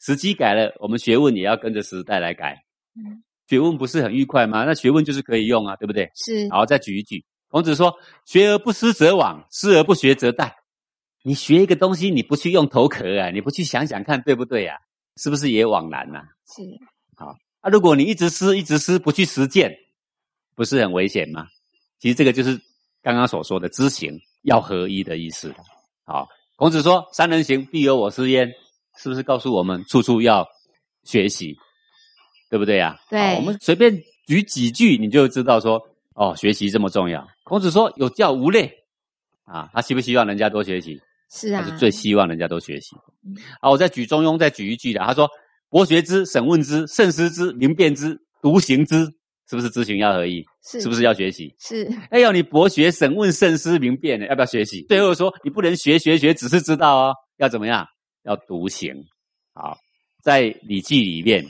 [0.00, 2.62] 时机改了，我们学问也要跟着时代来改。
[2.96, 4.64] 嗯学问不是很愉快吗？
[4.64, 6.10] 那学问就是可以用啊，对不对？
[6.14, 10.50] 是好，再举一举，孔子说：“学而不思则罔，思而不学则殆。”
[11.22, 14.78] 你学一个东西，你不去用头壳啊，你不去想想看对不对啊？
[15.16, 16.62] 是不是也枉然呐、是
[17.16, 19.70] 好啊，如果你一直思一直思，不去实践，
[20.54, 21.46] 不是很危险吗？
[21.98, 22.58] 其实这个就是
[23.02, 25.54] 刚刚所说的知行要合一的意思。
[26.04, 28.50] 好，孔子说“三人行，必有我师焉”，
[28.96, 30.48] 是不是告诉我们处处要
[31.04, 31.54] 学习，
[32.48, 35.78] 对不对呀、对我们随便举几句，你就知道说
[36.14, 37.28] 哦，学习这么重要。
[37.44, 38.84] 孔子说“有教无类”，
[39.44, 41.00] 啊，他希不希望人家多学习？
[41.32, 42.94] 是啊，他是最希望人家都学习
[43.60, 43.70] 啊。
[43.70, 45.28] 我再举中庸，再举一句的，他说
[45.70, 49.08] ：“博学之，审问之，慎思之，明辨之，独行之。”
[49.50, 50.42] 是不是知行要合一？
[50.64, 51.54] 是是不是要学习？
[51.58, 54.26] 是哎呦你博学、审问、慎思、明辨呢？
[54.28, 54.82] 要不要学习？
[54.88, 57.86] 最后说你不能学学学，只是知道哦，要怎么样？
[58.24, 58.94] 要独行。
[59.52, 59.76] 好，
[60.22, 61.44] 在《礼记》里面，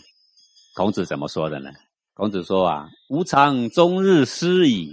[0.75, 1.71] 孔子怎么说的呢？
[2.15, 4.91] 孔子说啊：“吾尝终日思矣，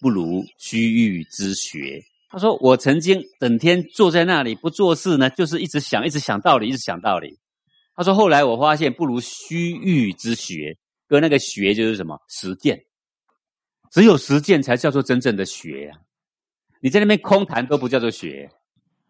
[0.00, 7.38] 不如须臾之学。”他说：“我曾经整天坐在那里不做事呢，就是一直想，一直想道理，一直想道理。
[7.96, 10.76] 他说后来我发现不如虚域之学，
[11.08, 12.78] 跟那个学就是什么实践，
[13.90, 15.94] 只有实践才叫做真正的学呀。
[16.80, 18.50] 你在那边空谈都不叫做学，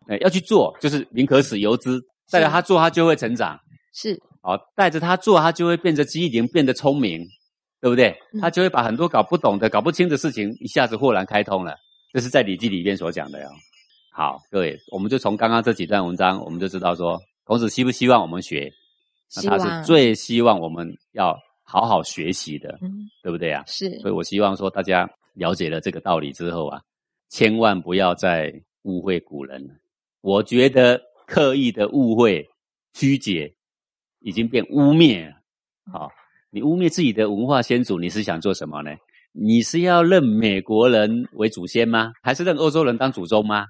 [0.06, 2.00] 哎，要去做，就是宁可死由之，
[2.30, 3.58] 带着他做，他就会成长。
[3.92, 7.26] 是，哦，带着他做，他就会变得机灵，变得聪明，
[7.80, 8.16] 对不对？
[8.40, 11.74] 他就会把很多搞不懂的、搞不清的事情，一下子豁然开通了。
[12.12, 13.48] 这是在《礼记》里面所讲的哟。
[14.10, 18.72] 好，各位，我们就从刚刚这几段文章，我们就知道说，孔子希不希望我们学？
[19.36, 22.78] 那他是最希望我们要好好学习的，
[23.22, 23.62] 对不对啊？
[23.66, 23.98] 是。
[24.00, 26.80] 所以我希望说，大家了解了这个道理之后啊。
[27.30, 28.50] 千万不要再
[28.84, 29.74] 误会古人了。
[30.22, 32.48] 我觉得刻意的误会、
[32.94, 33.54] 曲解，
[34.20, 35.34] 已经变污蔑了。
[35.92, 36.10] 好，
[36.48, 38.96] 你污蔑自己的文化先祖，你是想做什么呢？
[39.40, 42.10] 你是要认美国人为祖先吗？
[42.22, 43.66] 还是认欧洲人当祖宗吗？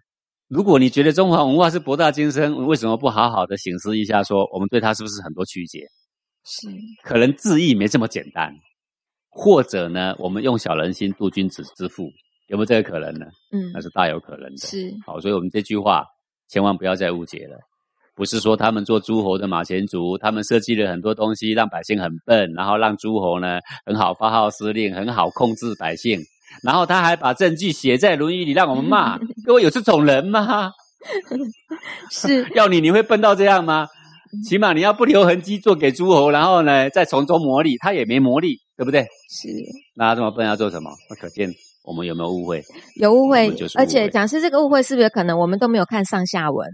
[0.48, 5.80] 如果你觉得中华文化是博大精深，为什么不好好的醒思一下，说我们对它是不是很多曲解？
[6.46, 6.68] 是，
[7.04, 8.50] 可能字义没这么简单，
[9.28, 12.08] 或者呢，我们用小人心度君子之腹。
[12.46, 13.26] 有没有这个可能呢？
[13.52, 14.56] 嗯，那是大有可能的。
[14.56, 16.02] 是好，所以我们这句话
[16.48, 17.58] 千万不要再误解了。
[18.18, 26.18] 不是说他们做诸侯的马前卒，他们设计了很多东西让百姓很笨，然后让诸侯呢很好发号施令，很好控制百姓。
[26.64, 29.16] 然后他还把证据写在《论语》里让我们骂。
[29.46, 30.72] 各位有这种人吗？
[32.10, 33.86] 是 要你你会笨到这样吗？
[34.44, 39.02] 起码你要不留痕迹做给诸侯，然后呢再从中磨砺，他也没磨砺，对不对？
[39.30, 39.48] 是。
[39.94, 40.90] 那他这么笨要做什么？
[41.08, 41.48] 那可见。
[41.84, 42.62] 我们有没有误会？
[42.96, 46.68] 有误会，而且讲师这个误会是不是可能我们都没有看上下文？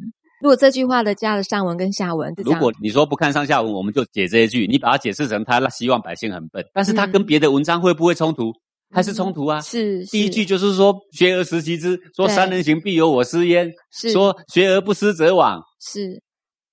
[0.45, 8.53] 如果这句话的加了上文跟下文，如果你说不看上下文，我们就解这一句，你把它解释成他希望百姓很笨，但是他跟别的文章会不会冲突？
[8.93, 9.59] 还是冲突啊？
[9.63, 13.73] 是第一句就是说学而时习之，说三人行必有我师焉，
[14.13, 16.21] 说学而不思则罔，是。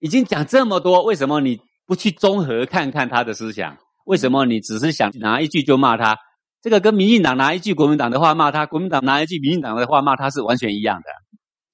[0.01, 1.57] 已经讲这么多，为什么你
[1.87, 3.77] 不去综合看看他的思想？
[4.03, 6.17] 为什么你只是想拿一句就骂他？
[6.61, 11.05] 这个跟民进党拿一句国民党的话骂他，国民党拿一句民进党的话骂他是完全一样的，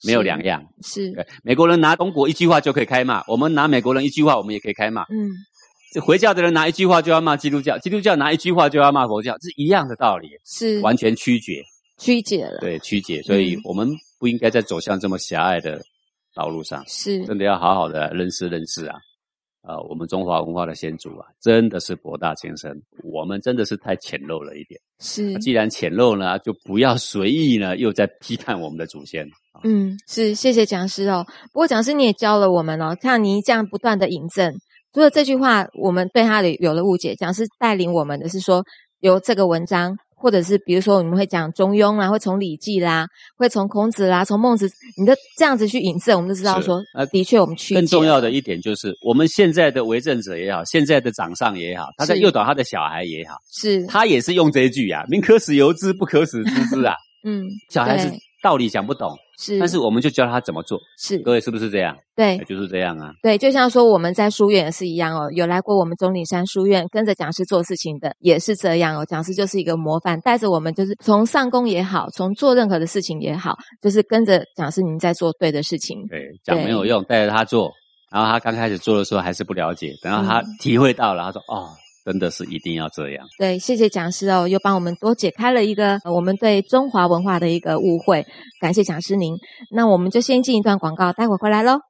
[0.05, 0.63] 没有两样。
[0.83, 5.01] 是，美国人拿中国一句话就可以开骂，我们拿美国人一句话，我们也可以开骂。
[5.03, 5.31] 嗯，
[5.93, 10.29] 这回教的人拿一句话就要骂基督教，基督教拿一句话就要骂佛教，是一样的道理。
[10.45, 11.63] 是，完全曲解，
[11.97, 12.60] 曲解了。
[12.60, 15.81] 对，曲解，所以我们不应该再走向这么狭隘的
[16.36, 16.83] 道路上。
[16.88, 18.95] 是，真的要好好的认识认识啊。
[19.67, 22.82] 啊，我们中华文化的先祖啊，真的是博大精深。
[23.03, 24.80] 我们真的是太浅陋了一点。
[24.99, 29.27] 是，既然浅陋呢，就不要随意呢，又在批判我们的祖先。
[29.65, 31.25] 嗯，是，谢谢讲师哦。
[31.51, 34.56] 不过讲师你也教了我们哦，像你这样不断的引证，
[34.93, 37.15] 除了这句话，我们对他的有了误解。
[37.15, 38.63] 讲师带领我们的是说，
[39.01, 39.97] 由这个文章。
[40.19, 47.75] 或者是比如说，我们会讲中庸啦，会从礼记啦，会从孔子啦，从孟子，你的这样子去引证，我们就知道说，呃，的确我们去。
[47.75, 56.95] 更重要的一点就是，我们现在的为政者也好，现在的掌上也好，他在诱导他的小孩也好，是，他也是用这一句啊，“民可使由之，不可使知之 ”啊。
[57.23, 58.12] 嗯，小孩子。
[58.43, 61.95] 道理讲不懂，是，但是我们就教他怎么做，是，各位是不是这样？
[62.15, 63.12] 对，就是这样啊。
[63.21, 69.06] 对，就像说我们在书院也是一样哦，有来过我们钟岭山书院跟着讲师做事情的，也是这样哦。
[69.06, 76.04] 讲师就是一个模范，带着我们就是从上工也好，从做任何的事情也好，就是跟着讲师您在做对的事情。
[76.08, 77.71] 对，讲没有用，带着他做，
[78.12, 81.69] 然后他刚开始做的时候还是不了解，等到他体会到了，他说哦。
[82.08, 83.28] 真的是一定要这样。
[83.38, 88.26] 对，谢谢讲师哦，又帮我们多解开了一个我们对中华文化的一个误会。
[88.62, 89.36] 感谢讲师您。
[89.76, 91.82] 那我们就先进一段广告，待会回来喽。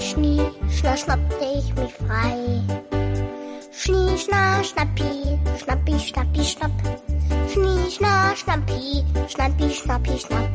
[0.00, 2.60] Schna, schnappte ich mich frei.
[3.72, 6.70] Schnie, schna, schnappi, schnappi, schnappi, schnapp.
[7.52, 10.50] Schnie, schna, schnappi, schnappi, schnappi, schnapp.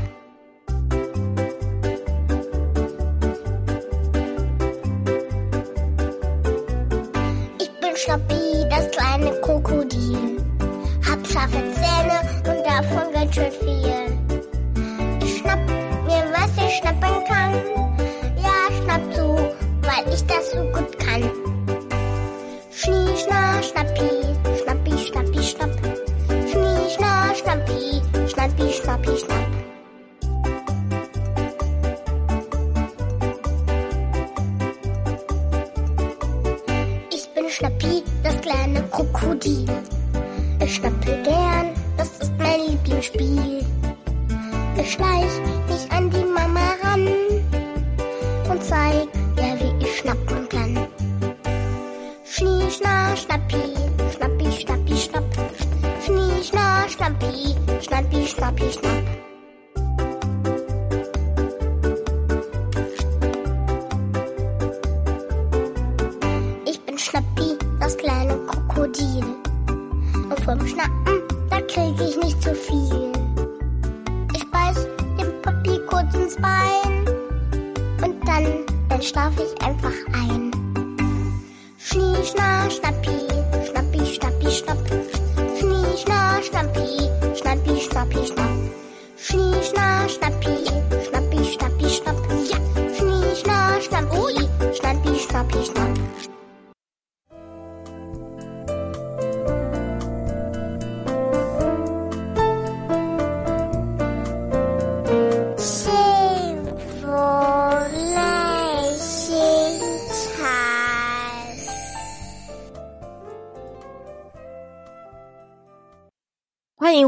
[7.60, 10.38] Ich bin Schnappi, das kleine Krokodil.
[11.10, 14.21] Hab scharfe Zähne und davon ganz schön viel.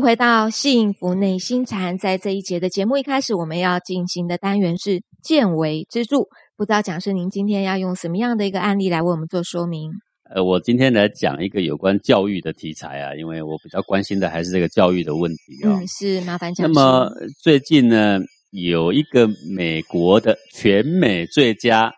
[0.03, 1.97] 回到幸福内心禅。
[1.97, 6.17] 在这一节的节目一开始，我们要进行的单元是见微知著。
[6.57, 9.91] 不知道讲师您今天要用什么样的一个案例来为我们做说明？
[10.35, 16.73] 呃，我今天来讲一个有关教育的题材啊，因为我比较关心的还是这个教育的问题啊、嗯，是麻烦讲那。
[16.73, 17.09] 么
[17.41, 18.19] 最近呢，
[18.51, 21.89] 有一个美国的全美最佳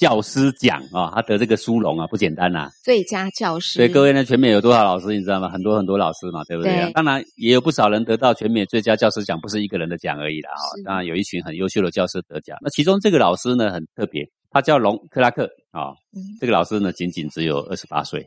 [0.00, 5.50] 教师奖啊、他得这个殊荣啊，不简单呐、最佳教师，所以各位呢，全美有多少老师你知道吗？
[5.50, 6.72] 很多很多老师嘛，对不对？
[6.72, 10.48] 对当然也有不少人得到全美最佳教师奖，不是一个人的奖而已啦。
[10.52, 12.56] 哈、是当然有一群很优秀的教师得奖。
[12.62, 18.26] 那其中这个老师呢很特别，他叫龙克拉克啊、嗯这个老师呢仅仅只有二十八岁，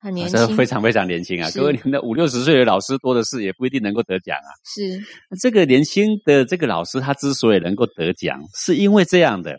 [0.00, 1.48] 很年这轻，非常非常年轻啊！
[1.54, 4.50] 各位，你们的五六十岁的老师多的是，也不一定能够得奖啊。
[4.64, 5.00] 是
[5.40, 9.56] 这个年轻的这个老师，他之所以能够得奖，是因为这样的，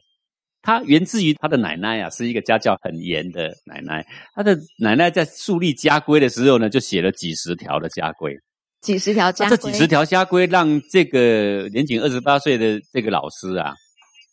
[0.63, 4.03] 他源自于他的奶奶啊，是一个家教很严的奶奶。
[4.33, 8.33] 他的奶奶在树立家规的时候呢，就写了几十条的家规。
[8.81, 13.73] 几十条家规，那这几十条家规，让这个年仅二十八岁的这个老师啊，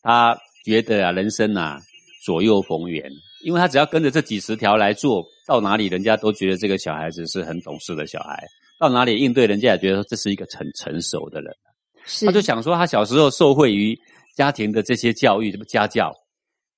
[0.03, 1.79] 他觉得啊，人生啊
[2.25, 3.11] 左右逢源，
[3.45, 8.41] 因为他只要跟着这几十条来做，到哪里人家都觉得这个小孩子是很懂事的小孩，
[8.79, 11.53] 到哪里应对人家也觉得这是一个很成熟的人。
[12.07, 13.97] 是他就想说，他小时候受惠于
[14.41, 16.11] 家庭的这些教育，什么家教。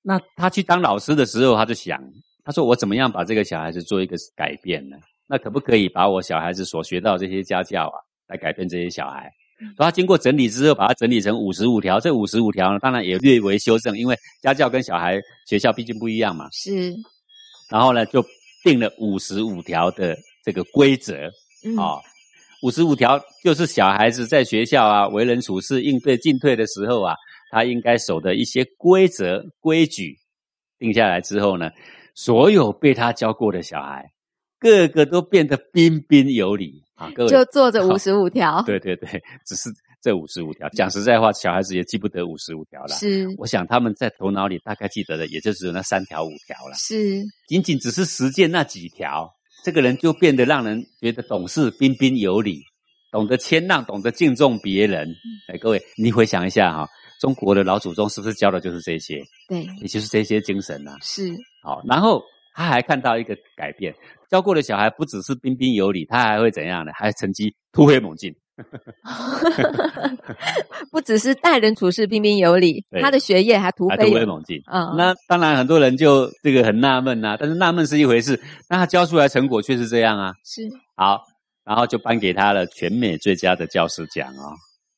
[0.01, 1.97] 那他去当老师的时候，他就想，
[2.43, 4.97] 他说我怎么样把这个小孩子做一个改变呢？
[5.29, 7.95] 那可不可以把我小孩子所学到这些家教啊，
[8.27, 9.31] 来改变这些小孩？
[9.77, 12.01] 所以他经过整理之后，把它整理成五十五条。
[12.01, 16.49] 这五十五条呢，当然也略为修正，因为家教跟小孩学校毕竟不一样嘛。
[16.51, 16.93] 是
[17.69, 18.21] 然后呢，就
[18.65, 21.15] 定了五十五条的这个规则。
[21.65, 21.95] 嗯啊，
[22.61, 27.15] 五十五条就是小孩子在学校啊为人处事、应对进退的时候啊，
[27.53, 30.17] 他应该守的一些规则规矩
[30.79, 31.69] 定下来之后呢，
[32.15, 34.11] 所有被他教过的小孩，
[34.59, 37.11] 个个都变得彬彬有礼啊！
[37.13, 39.69] 各位就做着五十五条， 对对对，只是
[40.01, 40.67] 这五十五条。
[40.69, 42.95] 讲实在话，小孩子也记不得五十五条了。
[42.95, 46.75] 是我想他们在头脑里大概记得的，也就只有那三条五条了。
[46.75, 49.31] 是仅仅只是实践那几条，
[49.63, 52.63] 这个人就变得让人觉得懂事、彬彬有礼，
[53.11, 55.15] 懂得谦让，懂得敬重别人。
[55.47, 56.89] 哎，各位，你回想一下哈、
[57.23, 59.23] 中国的老祖宗是不是教的就是这些？
[59.47, 61.29] 对也就是这些精神呐、是
[61.63, 62.21] 好，然后
[62.53, 63.95] 他还看到一个改变，
[64.29, 66.91] 教过的小孩不只是彬彬有礼，他还会怎样呢？
[66.93, 68.35] 还成绩突飞猛进。
[70.91, 74.61] 不只是待人处事彬彬有礼，他的学业还突还飞猛进。
[74.69, 78.37] 嗯那当然很多人就这个很纳闷呐，但是纳闷是一回事，
[78.69, 80.33] 那他教出来成果却是这样啊。
[80.43, 81.21] 是好，
[81.63, 84.51] 然后就颁给他了全美最佳的教师奖哦。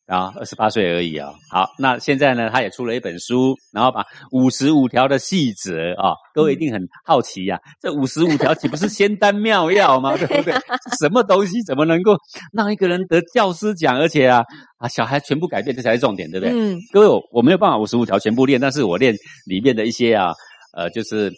[0.07, 1.33] 啊，二十八岁而已哦。
[1.49, 10.15] 好，那现在呢，他也出了一本书，然后把五十五条的细则啊、各位一定很好奇呀、这五十五条岂不是仙丹妙药吗？
[10.17, 10.53] 对不对？
[10.99, 12.15] 什么东西怎么能够
[12.53, 13.97] 让一个人得教师奖？
[13.97, 14.43] 而且啊
[14.77, 16.53] 啊，小孩全部改变，这才是重点，对不对？
[16.53, 19.15] 嗯各位，我我没有办法五十五条全部练，但是我练
[19.47, 20.31] 里面的一些啊，
[20.73, 21.31] 呃，就是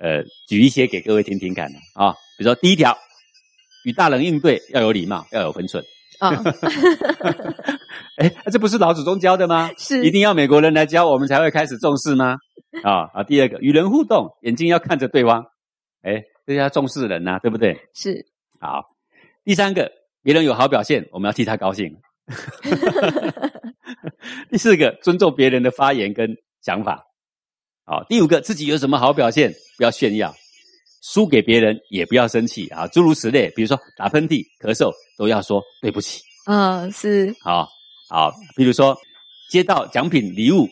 [0.00, 2.12] 呃，举一些给各位听听看啊。
[2.38, 2.96] 比如说第一条，
[3.84, 5.82] 与大人应对要有礼貌，要有分寸。
[6.22, 6.42] 啊
[8.16, 9.70] 哎，这不是老祖宗教的吗？
[9.76, 12.36] 是一定要美国人来教我们才会开始重视吗？
[12.84, 15.44] 啊啊，第二个，与人互动，眼睛要看着对方，
[16.02, 17.76] 哎，这要重视人呐、对不对？
[17.94, 18.24] 是
[18.60, 18.84] 好，
[19.44, 19.90] 第三个，
[20.22, 21.96] 别人有好表现，我们要替他高兴。
[24.48, 27.04] 第四个，尊重别人的发言跟想法。
[27.84, 30.32] 好，第五个，自己有什么好表现，不要炫耀，
[31.02, 33.50] 输给别人也不要生气啊，诸如此类。
[33.56, 36.22] 比如说打喷嚏、咳嗽，都要说对不起。
[36.46, 37.68] 嗯是好，
[38.08, 38.96] 好，比如说
[39.50, 40.68] 接到奖品礼物，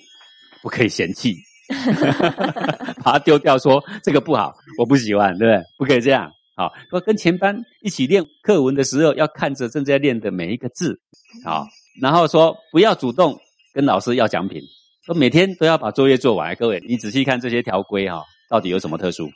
[0.62, 1.34] 不可以嫌弃，
[3.02, 5.64] 把它丢掉，说这个不好，我不喜欢，对不对？
[5.78, 6.30] 不可以这样。
[6.56, 11.00] 好，说跟前班一起练课文的时候，要看着正在练的每一个字，
[11.44, 11.66] 好，
[12.00, 13.38] 然后说不要主动
[13.72, 14.60] 跟老师要奖品，
[15.06, 16.54] 说每天都要把作业做完。
[16.56, 19.30] 各位，你仔细看这些条规哈，到底有什么特殊？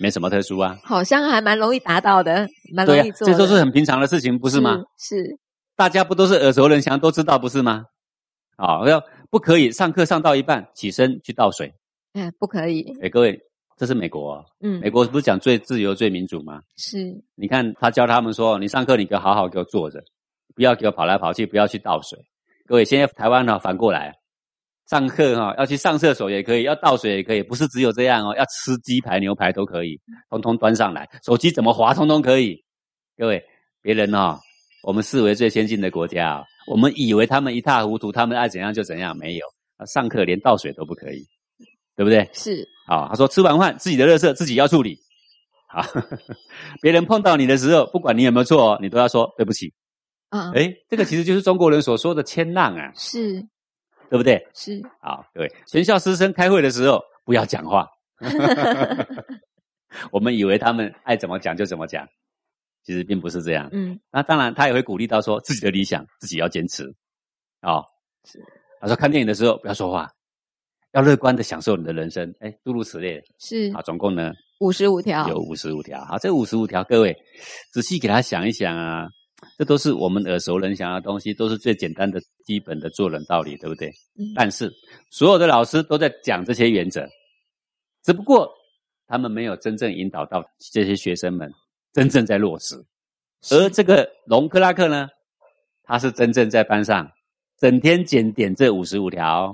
[0.00, 3.32] 没什么特殊啊，好像还蛮容易达到的，蛮容易做的。
[3.32, 4.78] 这都是很平常的事情，不是吗？
[4.98, 5.38] 是，
[5.76, 7.84] 大家不都是耳熟能详，都知道不是吗？
[8.56, 11.74] 啊，要不可以上课上到一半起身去倒水？
[12.14, 12.96] 哎，不可以。
[13.02, 13.38] 哎，各位，
[13.76, 16.62] 这是美国，嗯，美国不是讲最自由、最民主吗？
[16.78, 17.22] 是。
[17.34, 20.02] 你看他教他们说，你上课你给我好好给我坐着，
[20.54, 22.18] 不要给我跑来跑去，不要去倒水。
[22.66, 24.14] 各位，现在台湾呢反过来。
[24.90, 31.08] 上课哈，要去上厕所也可以，要倒水也可以，不是只有这样哦，要吃鸡排、牛排都可以，通通端上来。
[31.24, 32.60] 手机怎么滑，通通可以。
[33.16, 33.40] 各位，
[33.80, 34.36] 别人哦，
[34.82, 39.46] 我们视为最先进的国家，我们以为他们一塌糊涂，他们爱怎样就怎样，没有。
[39.86, 41.24] 上课连倒水都不可以，
[41.96, 42.28] 对不对？
[42.32, 42.66] 是。
[42.88, 44.98] 啊，他说吃完饭自己的垃圾自己要处理。
[45.68, 45.82] 好，
[46.82, 49.72] 别人碰到你的时候，不管你有没有错，你都要说对不起。
[50.30, 52.90] 啊，哎，这个其实就是中国人所说的谦让啊。
[52.96, 53.46] 是。
[54.10, 54.44] 对不对？
[54.52, 55.50] 是好，各位。
[55.66, 57.88] 全校师生开会的时候不要讲话。
[60.10, 62.06] 我们以为他们爱怎么讲就怎么讲，
[62.82, 63.68] 其实并不是这样。
[63.72, 66.84] 嗯，那当然他也会鼓励到说自己的理想自己要坚持。
[67.62, 67.84] 哦，
[68.24, 68.38] 是。
[68.80, 70.10] 他说看电影的时候不要说话，
[70.92, 72.34] 要乐观的享受你的人生。
[72.40, 73.22] 哎，诸如此类。
[73.38, 76.04] 是啊，总共呢五十五条，有五十五条。
[76.04, 77.16] 好，这五十五条，各位
[77.72, 79.06] 仔细给他想一想啊。
[79.58, 83.90] 这都是我们耳熟能详的东西，都是最简单的、基本的做人道理，对不对？
[84.34, 84.72] 但是
[85.10, 87.06] 所有的老师都在讲这些原则，
[88.02, 88.50] 只不过
[89.06, 91.50] 他们没有真正引导到这些学生们
[91.92, 92.76] 真正在落实。
[93.50, 95.08] 而这个隆克拉克呢，
[95.84, 97.10] 他是真正在班上
[97.58, 99.52] 整天检点这五十五条，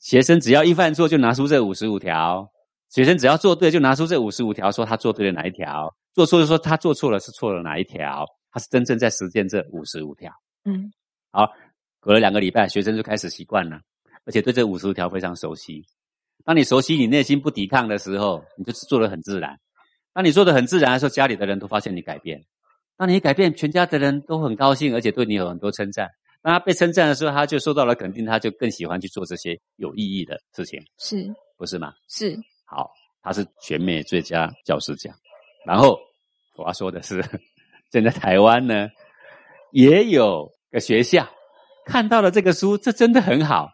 [0.00, 2.48] 学生只要一犯错就拿出这五十五条，
[2.90, 8.24] 学生只要做对就拿出这五十五条，说他做对了哪一条，做错就说他做错了是错了哪一条。
[8.54, 10.32] 他是真正在实践这五十五条。
[10.64, 10.92] 嗯，
[11.32, 11.52] 好，
[11.98, 13.80] 隔了两个礼拜，学生就开始习惯了，
[14.24, 15.84] 而且对这五十五条非常熟悉。
[16.44, 19.58] 当你熟悉，你内心不抵抗的时候，你就做的很自然。
[20.12, 22.44] 当你做的很自然的时候，家里的人都发现你改变。
[22.96, 26.08] 当你改变，全家的人都很高兴，而且对你有很多称赞。
[26.40, 31.92] 当他被称赞的时候，他就受到了肯定，他就更喜欢去做这些有意义的事情，是不是吗？
[32.08, 32.38] 是。
[32.64, 32.88] 好，
[33.20, 35.12] 他是全美最佳教师奖。
[35.66, 35.98] 然后
[36.54, 37.20] 我要说的是。
[37.94, 38.88] 现在台湾呢，
[39.70, 41.28] 也有个学校
[41.86, 43.68] 看到了这个书，这真的很好。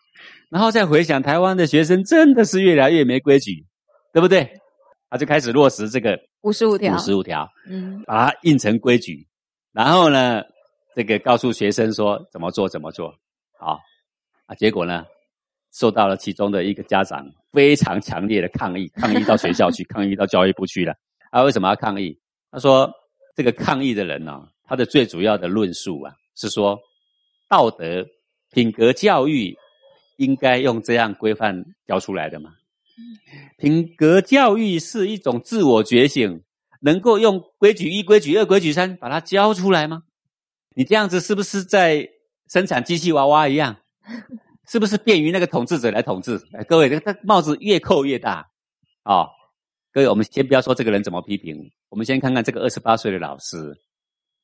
[0.50, 3.64] 然后再回想台湾的学生，真的是越来越没规矩，
[4.12, 4.60] 对不对？
[5.08, 9.26] 他就开始落实这个五十五条，五十五条，嗯，把它印成规矩。
[9.72, 10.42] 然后呢，
[10.94, 13.14] 这个告诉学生说怎么做，怎么做。
[13.58, 13.80] 好
[14.44, 15.06] 啊，结果呢，
[15.72, 20.92] 受到了其中的一个家长非常强烈的抗议，抗议到学校去， 抗议到教育部去了。
[21.30, 22.20] 啊为什么要抗议？
[22.50, 22.92] 他说。
[23.40, 26.78] 这个抗议的人呢，他的最主要的论述啊，是说
[27.48, 28.06] 道德
[28.52, 29.56] 品格教育
[30.18, 32.50] 应该用这样规范教出来的吗？
[33.56, 36.42] 品格教育是一种自我觉醒，
[36.82, 40.02] 能够用规矩一、规矩二、规矩三把它教出来吗？
[40.76, 42.10] 你这样子是不是在
[42.46, 43.78] 生产机器娃娃一样？
[44.68, 46.38] 是不是便于那个统治者来统治？
[46.52, 48.50] 哎，各位，这个帽子越扣越大
[49.02, 49.28] 啊！
[49.92, 53.76] 各位，我们先不要说这个人怎么批评，我们先看看这个二十八岁的老师，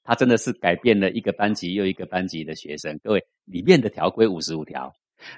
[0.03, 2.99] 他真的是改变了一个班级又一个班级的学生。
[3.05, 4.93] 各位，里面的条规五十五条，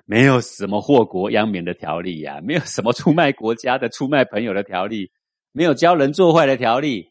[0.07, 5.11] 没有什么祸国殃民的条例呀，没有什么出卖国家的、出卖朋友的条例，
[5.53, 7.07] 没有教人做坏的条例。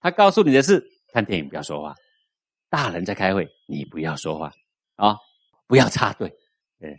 [0.00, 1.94] 他告诉你的是，看电影不要说话，
[2.68, 4.52] 大人在开会，你不要说话
[4.96, 5.16] 啊，
[5.68, 6.32] 不要插队，
[6.80, 6.98] 对，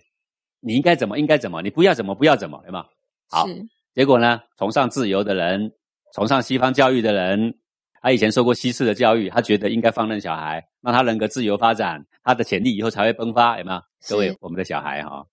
[0.62, 2.86] 你应该怎么应该怎么，你不要怎么不要怎么，对吗？
[3.28, 3.45] 好。
[3.94, 4.39] 结果呢？
[4.58, 5.74] 崇尚自由的人，
[6.14, 7.56] 崇尚西方教育的人，
[8.02, 13.82] 他以前受过西式的教育，他觉得应该放任小孩，让他人格自由发展，他的潜力以后才会迸发，有没有？
[14.08, 15.26] 各位，我们的小孩哈，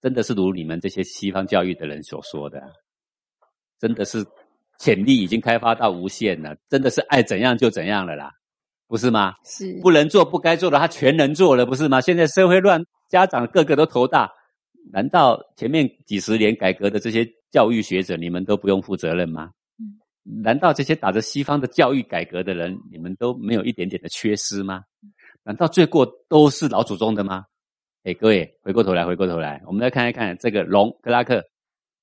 [0.00, 2.62] 真的是如你们这些西方教育的人所说的，
[3.80, 4.24] 真的是
[4.78, 8.30] 潜力已经开发到无限了，真的是爱怎样就怎样了啦，
[8.86, 9.34] 不是吗？
[9.44, 12.00] 是不能做不该做的，他全能做了，不是吗？
[12.00, 14.30] 现在社会乱，家长个个都头大，
[14.92, 17.28] 难道前面几十年改革的这些？
[17.54, 19.52] 教育学者，你们都不用负责任吗？
[20.42, 24.82] 难道这些打着西方的教育改革的人，你们都没有一点点的缺失吗？
[25.44, 27.44] 难道罪过都是老祖宗的吗？
[28.02, 31.40] 哎，各位，回过头来，回过头来，我们来看一看这个龙克拉克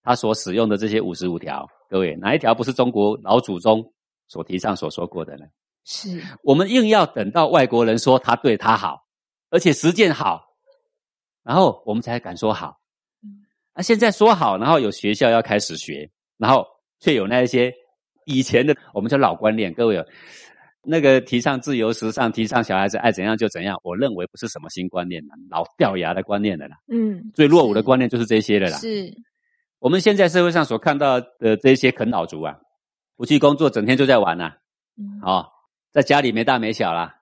[0.03, 3.83] 他所使用的这些五十五条，各位哪一条不是中国老祖宗
[4.29, 5.45] 所提倡、所说过的呢？
[5.83, 9.01] 是我们硬要等到外国人说他对他好，
[9.49, 10.45] 而且实践好，
[11.43, 12.79] 然后我们才敢说好。
[13.73, 16.65] 啊，现在说好，然后有学校要开始学，然后
[16.99, 17.73] 却有那一些
[18.25, 20.05] 以前的我们叫老观念，各位有
[20.83, 26.77] 那个提倡自由时尚，提倡小孩子爱怎样就怎样，我认为不是什么新观念了，老掉牙的观念的啦。
[26.91, 28.77] 嗯，最落伍的观念就是这些的啦。
[28.77, 29.13] 是，
[29.79, 32.57] 我们现在社会上所看到的这些啃老族啊，
[33.15, 34.51] 不去工作，整天就在玩呐、
[34.97, 35.47] 嗯哦，
[35.91, 37.15] 在家里没大没小啦，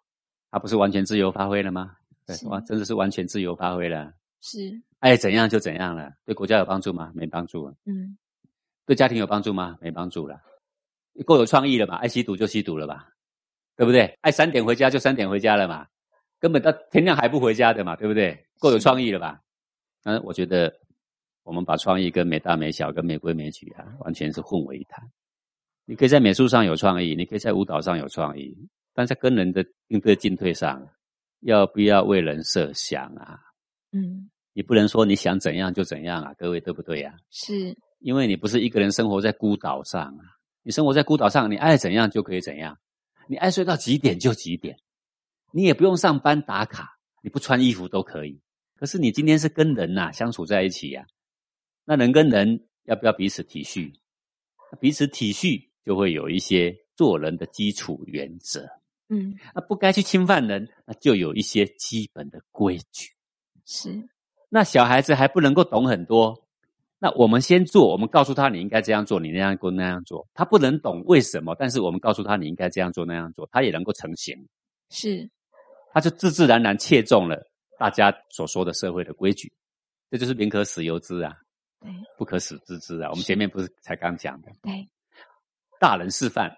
[0.49, 1.91] 他不是完全自由发挥了吗？
[2.25, 6.13] 对是，哇，真的是完全自由发挥了，是，爱怎样就怎样了。
[6.25, 7.11] 对国家有帮助吗？
[7.15, 7.73] 没帮助。
[7.85, 8.17] 嗯，
[8.85, 9.77] 对家庭有帮助吗？
[9.81, 10.41] 没帮助了。
[11.25, 11.95] 够有创意了吧？
[11.95, 13.09] 爱吸毒就吸毒了吧，
[13.75, 14.17] 对不对？
[14.21, 15.87] 爱三点回家就三点回家了嘛，
[16.39, 18.45] 根本到天亮还不回家的嘛，对不对？
[18.59, 19.41] 够有创意了吧？
[20.03, 20.73] 嗯，我觉得
[21.43, 25.11] 我们把创意跟美大美小跟美规美矩啊，完全是混为一谈。
[25.85, 28.55] 你可以在美术上有创意，你可以在舞蹈上有创意，
[28.93, 30.87] 但在跟人的应对进退上，
[31.41, 33.39] 要不要为人设想啊？
[33.91, 40.23] 嗯，你不能说你想怎样就怎样啊，各位对不对呀、是，因为你不是一个人生活在孤岛上啊，
[40.63, 42.77] 你生活在孤岛上，你爱怎样就可以怎样，
[43.27, 44.77] 你爱睡到几点就几点，
[45.51, 48.41] 你也不用上班打卡，你不穿衣服都可以。
[48.75, 51.05] 可是你今天是跟人呐、相处在一起呀、
[51.85, 53.93] 那人跟人要不要彼此体恤？
[54.79, 58.67] 彼此体恤就会有一些做人的基础原则。
[59.09, 63.09] 嗯，那不该去侵犯人，那就有一些基本的规矩。
[63.65, 64.07] 是，
[64.49, 66.43] 那小孩子还不能够懂很多，
[66.97, 74.35] 那我们先做，我们告诉他你应该这样做，你那样做那样做，他不能懂为什么，但是我们告诉他你应该这样做那样做，他也能够成型，
[74.89, 75.29] 是，
[75.93, 77.39] 他就自自然然切中了
[77.77, 79.53] 大家所说的社会的规矩，
[80.09, 81.37] 这就是宁可死由之啊，
[81.79, 83.09] 对，不可死之之啊。
[83.11, 84.85] 我们前面不是才刚讲的，对，
[85.79, 86.51] 大人示范，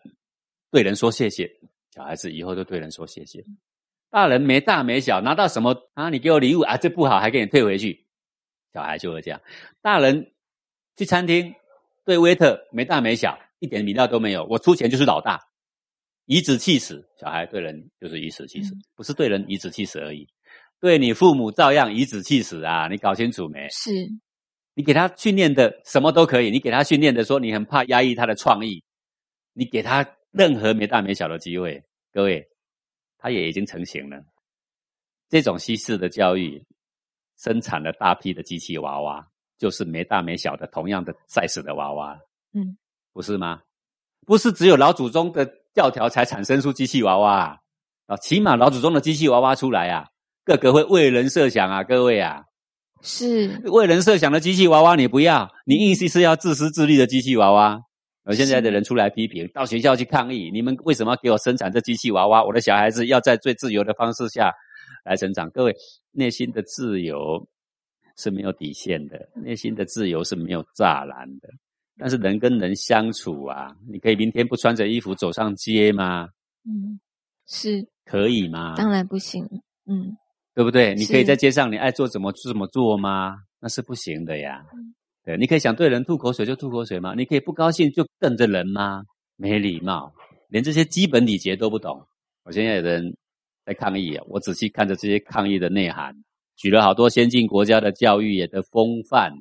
[0.71, 1.47] 对人说谢谢，
[1.93, 3.43] 小孩子以后就对人说谢谢。
[4.11, 6.09] 大人没大没小，拿到什么啊？
[6.09, 8.05] 你给我礼物啊，这不好，还给你退回去。
[8.73, 9.41] 小孩就会这样。
[9.81, 10.33] 大人
[10.97, 11.55] 去餐厅
[12.05, 15.39] 对 waiter 没大没小，一点礼貌都没有，我出钱就是老大，
[16.25, 17.03] 颐指气使。
[17.19, 20.27] 小孩对人就是颐指气使，嗯不是对人颐指气使而已，
[20.79, 22.87] 对你父母照样颐指气使啊！
[22.89, 23.67] 你搞清楚没？
[23.69, 23.91] 是，
[24.73, 28.83] 你给他训练的什么都可以，你给他训练的说你很怕压抑他的创意，
[29.53, 32.47] 你给他任何没大没小的机会，各位，
[33.21, 34.19] 他也已经成型了。
[35.29, 36.65] 这种西式的教育
[37.37, 39.25] 生产了大批的机器娃娃，
[39.57, 42.19] 就是没大没小的同样的 size 的娃娃，
[42.53, 42.77] 嗯，
[43.13, 43.61] 不是吗？
[44.25, 47.57] 不是只有老祖宗的教条才产生出机器娃娃啊，
[48.07, 50.07] 啊，起码老祖宗的机器娃娃出来啊，
[50.43, 52.43] 个个会为人设想啊，各位啊，
[53.01, 57.81] 是，为人设想的机器娃娃你不要，你硬是是要自私自利的机器娃娃。
[58.23, 62.43] 而现在的人出来批评，到学校去抗议，你们为什么要给我生产这机器娃娃？
[62.43, 64.51] 我的小孩子要在最自由的方式下
[65.03, 65.49] 来成长。
[65.49, 65.75] 各位，
[66.11, 67.47] 内心的自由
[68.17, 71.49] 是没有底线的，内心的自由是没有栅栏的。
[71.97, 76.27] 但是人跟人相处啊，你可以明天不穿着衣服走上街吗？
[76.63, 76.99] 嗯，
[77.47, 78.75] 是，可以吗？
[78.75, 79.43] 当然不行，
[79.87, 80.15] 嗯，
[80.53, 80.93] 对不对？
[80.93, 83.37] 你可以在街上，你爱做怎么怎么做吗？
[83.59, 84.63] 那是不行的呀。
[84.75, 84.93] 嗯
[85.23, 87.13] 对，你可以想对人吐口水就吐口水吗？
[87.15, 89.03] 你可以不高兴就瞪着人吗？
[89.35, 90.13] 没礼貌，
[90.49, 92.05] 连这些基本礼节都不懂。
[92.43, 93.15] 我现在有人
[93.65, 96.15] 在抗议，我仔细看着这些抗议的内涵，
[96.55, 99.31] 举了好多先进国家的教育也的风范，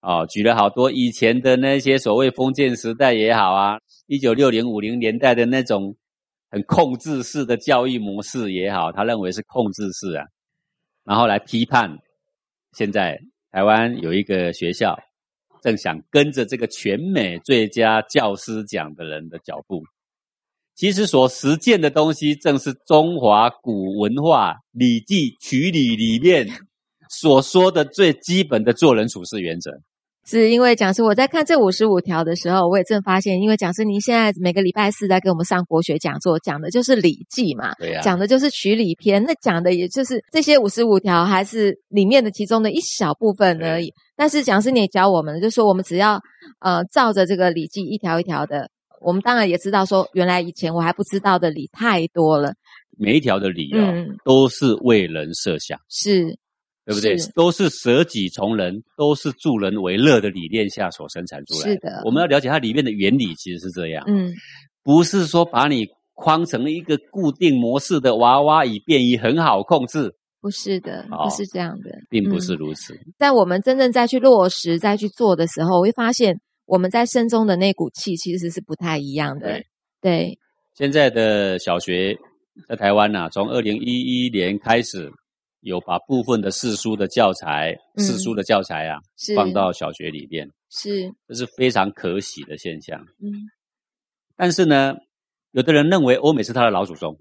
[0.00, 5.94] 哦，举了好多以前的那些所谓封建时代也好啊，一九六零五零年代的那种
[6.50, 10.24] 很控制式的教育模式也好，他认为是控制式啊，
[11.04, 11.98] 然后来批判
[12.72, 13.20] 现在
[13.50, 14.98] 台湾有一个学校
[15.62, 19.82] 正想跟着这个全美最佳教师奖的人的脚步，
[20.74, 26.48] 其实所实践的东西正是中华古文化《礼记·曲礼》里面
[27.10, 29.72] 所说的最基本的做人处事原则。
[30.28, 43.90] 是因为讲师我在看这五十五条的时候，我也正发现，因为讲师您现在每个礼拜四在给我们上国学讲座，讲的就是《礼记》嘛，对呀、讲的就是曲礼篇，那讲的也就是这些五十五条，还是里面的其中的一小部分而已。
[44.16, 46.20] 但是讲师你也教我们，就说我们只要
[46.60, 48.68] 呃照着这个《礼记》一条一条的，
[49.00, 52.52] 我们当然也知道说，原来以前我还不知道的礼太多了，
[52.98, 54.18] 每一条的理哦，嗯。
[54.26, 56.36] 都是为人设想，是
[56.88, 57.18] 对不对？
[57.18, 57.30] 是？
[57.34, 62.00] 都是舍己从人，都是助人为乐的理念下所生产出来是的。
[62.06, 64.02] 我们要了解它里面的原理，其实是这样。
[64.08, 64.32] 嗯。
[64.82, 70.10] 不是说把你框成一个固定模式的娃娃，以便于很好控制，
[70.40, 72.56] 不是的，哦不是这样的，并不是嗯。
[72.56, 72.98] 如此。
[73.18, 79.48] 在我们真正再去落实、再去做的时候，我会发现我们在身中的那股气其实是不太一样的。
[79.48, 79.66] 对。
[80.00, 80.38] 对，
[80.74, 82.16] 现在的小学
[82.66, 85.10] 在台湾呐、从二零一一年开始
[85.68, 93.00] 有把部分的四书的教材、嗯四书的教材啊是放到小学里面，是这是非常可喜的现象。
[93.22, 93.30] 嗯
[94.34, 94.96] 但是呢，
[95.52, 97.18] 有的人认为欧美是他的老祖宗，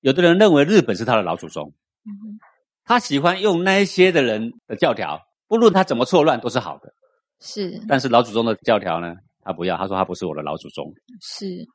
[0.00, 1.72] 有的人认为日本是他的老祖宗。
[2.04, 2.38] 嗯哼
[2.84, 6.92] 他喜欢用那一些的人的教条，不论他怎么错乱都是好的。
[7.40, 10.92] 是但是老祖宗的教条呢，他不要，他说他不是我的老祖宗。
[11.20, 11.66] 是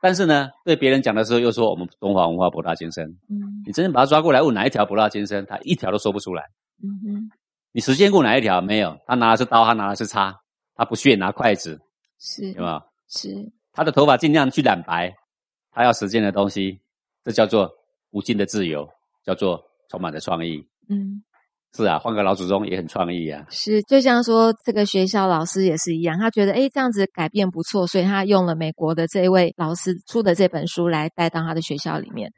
[0.00, 3.04] 但是呢，对别人讲的时候又说我们中华文化博大精深。
[3.28, 3.36] 嗯
[3.70, 6.42] 你真正把他抓过来问哪一条不落金身，他一条都说不出来。
[6.82, 7.30] 嗯哼
[7.70, 8.60] 你实践过哪一条？
[8.60, 10.34] 没有，他拿的是刀，他拿的是叉，
[10.74, 11.80] 他不屑拿筷子，
[12.18, 12.82] 是有没有？
[13.08, 15.14] 是他的头发尽量去染白，
[15.70, 16.80] 他要实践的东西，
[17.24, 17.70] 这叫做
[18.10, 18.88] 无尽的自由，
[19.24, 20.66] 叫做充满了创意。
[20.88, 21.22] 嗯
[21.72, 23.46] 是啊，换个老祖宗也很创意啊。
[23.50, 32.32] 是，就像说这个学校老师也是一样，他觉得诶这样子改变不错，所以他用了美国的这一位老师出的这本书来带到他的学校里面。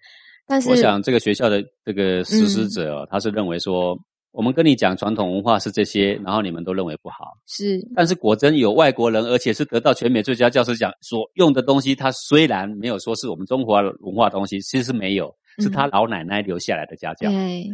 [0.47, 3.99] 但是我想这个学校的这个实施者、哦他是认为说，
[4.33, 7.37] 我们跟你讲传统文化是这些，然后你们都认为不好。
[7.47, 17.69] 是但是果真有外国人，而且是得到全美最佳教师奖所用的东西，他虽然没有说是我们中华文化东西，其实是没有，是他老奶奶留下来的家教，对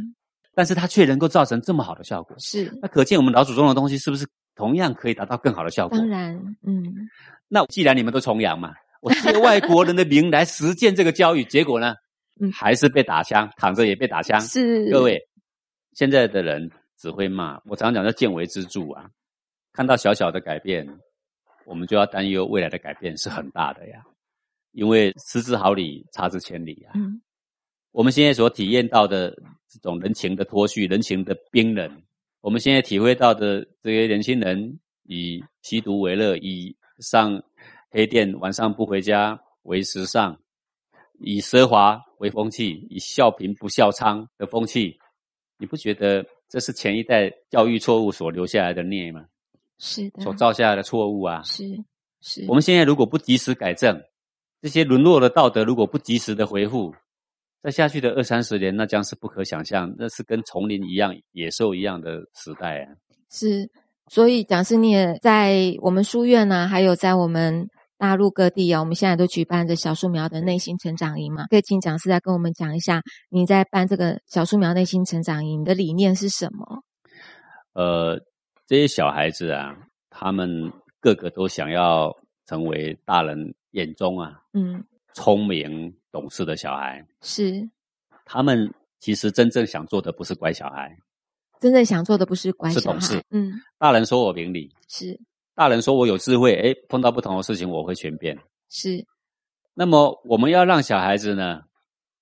[0.54, 2.36] 但是他却能够造成这么好的效果。
[2.38, 5.96] 是那可见我们老祖宗的东西是不是同样可以达到更好的效果？
[5.96, 6.34] 当然
[6.66, 6.84] 嗯
[7.48, 11.94] 那既然你们都崇洋嘛，我借外国人的名来实践这个教育，结果呢，
[12.40, 14.40] 嗯还是被打枪，躺着也被打枪。
[14.40, 15.20] 是各位，
[15.92, 19.10] 现在的人只会骂，我常常讲叫见微知著啊。
[19.72, 20.86] 看到小小的改变，
[21.64, 24.02] 我们就要担忧未来的改变是很大的呀。
[24.72, 26.92] 因为失之毫厘，差之千里啊。
[26.94, 27.20] 嗯
[27.90, 29.30] 我们现在所体验到的
[29.66, 32.02] 这种人情的脱序、人情的冰冷，
[32.42, 37.42] 我们现在体会到的这些年轻人以吸毒为乐，以上
[37.90, 40.38] 黑店晚上不回家为时尚，
[41.18, 44.98] 以奢华为风气，以笑贫不笑娼的风气，
[45.58, 49.26] 你不觉得这是前一代教育错误所留下来的孽吗？
[49.78, 51.42] 是的所造下来的错误啊！
[51.44, 51.64] 是
[52.20, 54.02] 是我们现在如果不及时改正，
[54.60, 56.92] 这些沦落的道德如果不及时的回复，
[57.62, 62.90] 再下去的二三十年，那将是不可想象，那是跟丛林一样、野兽一样的时代啊！
[63.30, 63.70] 是，
[64.08, 67.68] 所以讲师你也在我们书院呢、还有在我们
[67.98, 71.46] 大陆各地啊，我们现在都举办着小树苗的内心成长营嘛。
[71.48, 76.82] 可以请讲师来跟我们讲一下，你在办这个小树苗内心成长营你的理念是什么？
[77.74, 78.18] 呃，
[78.66, 79.76] 这些小孩子啊，
[80.08, 87.68] 他们个个都想要成为大人眼中啊嗯，聪明懂事的小孩，是
[88.24, 90.96] 他们其实真正想做的不是乖小孩。
[91.60, 95.18] 真正想做的不是乖小是懂事孩，嗯，大人说我明理，是
[95.58, 98.38] 大人说我有智慧，诶，碰到不同的事情我会全变。
[98.70, 99.04] 是。
[99.74, 101.62] 那么我们要让小孩子呢，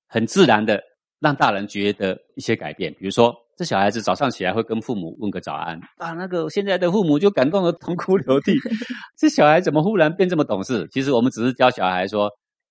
[0.08, 0.82] 很自然的
[1.20, 8.54] 让大人觉得一些改变，比如说这小孩子早上起来会跟父母问个早安，啊，那个现在的父母就感动得痛哭流涕，
[9.18, 10.88] 这小孩怎么忽然变这么懂事？
[10.90, 12.30] 其实我们只是教小孩说，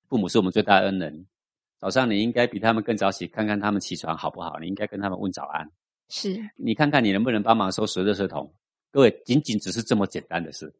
[0.09, 1.27] 父母是我们最大的恩人，
[1.79, 5.69] 早上你应该比他们更早起，看看他们起床好不好，你应该跟他们问早安，
[6.09, 6.35] 是。
[6.57, 8.51] 你看看你能不能帮忙收拾垃圾桶。
[8.95, 10.73] 各位，仅仅只是这么简单的事，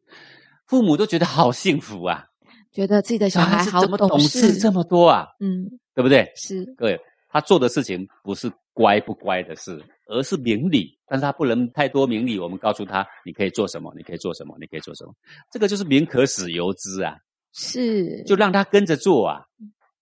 [0.68, 2.26] 父母都觉得好幸福啊！
[2.72, 5.28] 觉得自己的小孩怎么懂事事这么多啊？
[5.41, 6.32] 嗯，对不对？
[6.38, 6.97] 是各位，
[7.28, 10.97] 他做的事情不是乖不乖的事，而是明理。
[11.05, 12.39] 但是他不能太多明理。
[12.39, 15.13] 我们告诉他，你可以做什么，你可以做什么，你可以做什么。
[15.51, 17.18] 这个就是民可使由之啊，
[17.51, 19.43] 是，就让他跟着做啊。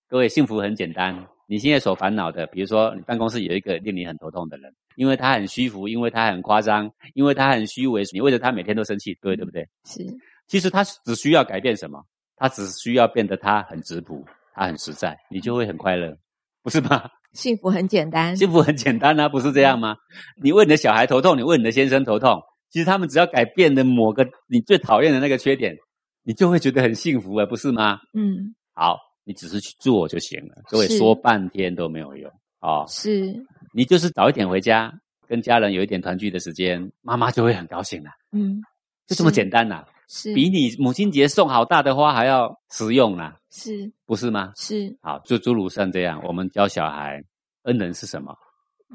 [0.08, 1.16] 各位，幸福很简单。
[1.54, 9.62] 你现在所烦恼的，比如说你办公室有一个令你很头痛的人，因为他很虚浮，因为他很夸张，因为他很虚伪，你为了他每天都生气，对对不对？
[9.86, 10.04] 是
[10.48, 12.04] 其实他只需要改变什么？
[12.38, 14.26] 他只需要变得他很质朴，
[14.56, 16.18] 他很实在，你就会很快乐，
[16.64, 17.08] 不是吗？
[17.34, 19.96] 幸福很简单，幸福很简单啊，不是这样吗？
[20.42, 22.42] 你为你的小孩头痛，你为你的先生头痛，
[22.72, 25.76] 其实他们只要改变了某个你最讨厌的那个缺点，
[26.24, 28.00] 你就会觉得很幸福啊，不是吗？
[28.18, 30.62] 嗯，好，你只是去做就行了。
[30.70, 34.94] 各位说半天都没有用哦，是，你就是早一点回家，
[35.28, 38.62] 跟家人有一点团聚的时间，妈妈就会很高兴了，嗯，
[39.08, 44.54] 就这么简单呐、是比你母亲节送好大的花还要实用啦，是不是吗？
[44.56, 47.24] 是好，就诸如像这样，我们教小孩
[47.64, 48.34] 恩人是什么？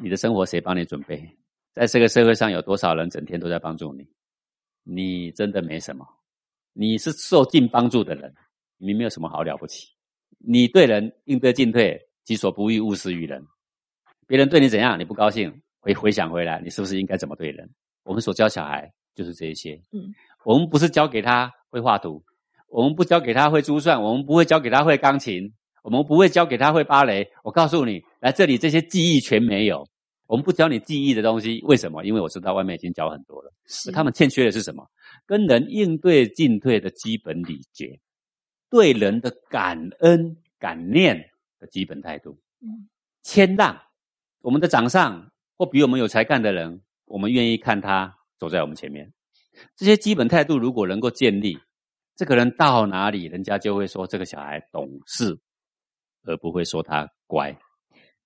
[0.00, 1.28] 你的生活谁帮你准备？
[1.74, 4.06] 在这个社会上有多少人整天都在帮助你？
[4.84, 6.06] 你真的没什么，
[6.72, 8.32] 你是受尽帮助的人，
[8.78, 9.88] 你没有什么好了不起。
[10.38, 13.44] 你对人应对进退，己所不欲，勿施于人。
[14.26, 17.68] 别人对你怎样，你不高兴，回回想回来，你是不是应该怎么对人？
[18.04, 19.74] 我们所教小孩就是这一些。
[19.92, 20.12] 嗯，
[20.44, 22.22] 我们不是教给他会画图，
[22.68, 27.26] 我们不教给他会珠算，我们不会教给他会钢琴，我们不会教给他会芭蕾。
[27.42, 29.86] 我告诉你，来这里这些技艺全没有，
[30.26, 32.04] 我们不教你记忆的东西，为什么？
[32.04, 33.52] 因为我知道外面已经教很多了。
[33.66, 34.86] 是他们欠缺的是什么？
[35.26, 37.98] 跟人应对进退的基本礼节，
[38.70, 42.88] 对人的感恩感念的基本态度，嗯
[43.22, 43.80] 谦让。
[44.40, 49.12] 我们的长上或比我们有才干的人，我们愿意看他走在我们前面。
[49.76, 51.58] 这些基本态度如果能够建立，
[52.14, 55.38] 这个人到哪里，人家就会说这个小孩懂事，
[56.24, 57.54] 而不会说他乖。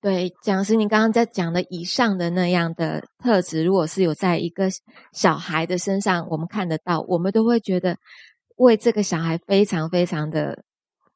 [0.01, 4.69] 对，讲师，你刚刚在讲的以上的那样的特质，如果是有在一个
[5.13, 7.97] 小孩的身上，我们看得到，我们都会觉得
[8.63, 10.65] 为这个小孩非常非常的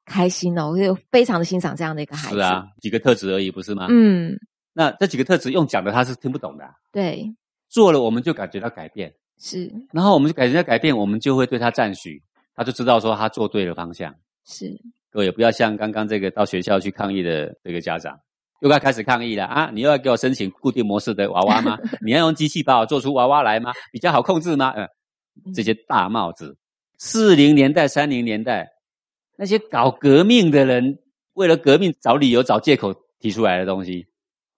[0.05, 2.37] 开心哦，我就非常的欣赏这样的一个孩子。
[2.37, 3.87] 是啊，几个特质而已，不是吗？
[3.91, 4.37] 嗯，
[4.73, 7.25] 那这几个特质用讲的他是听不懂的啊、对，
[7.69, 12.23] 做了我们就感觉到改变，是然后我们就感觉到改变，我们就会对他赞许，
[12.55, 14.15] 他就知道说他做对了方向。
[14.45, 14.71] 是，
[15.11, 18.17] 各位不要像刚刚这个到学校去抗议的这个家长，
[18.61, 19.71] 又要开始抗议了啊！
[19.73, 21.77] 你又要给我申请固定模式的娃娃吗？
[22.05, 23.73] 你要用机器把我做出娃娃来吗？
[23.91, 24.71] 比较好控制吗？
[24.71, 24.87] 呃，
[25.55, 26.57] 这些大帽子，
[26.99, 28.73] 四零年代、三零年代
[29.37, 30.99] 那些搞革命的人，
[31.35, 34.07] 为了革命找理由、找借口提出来的东西，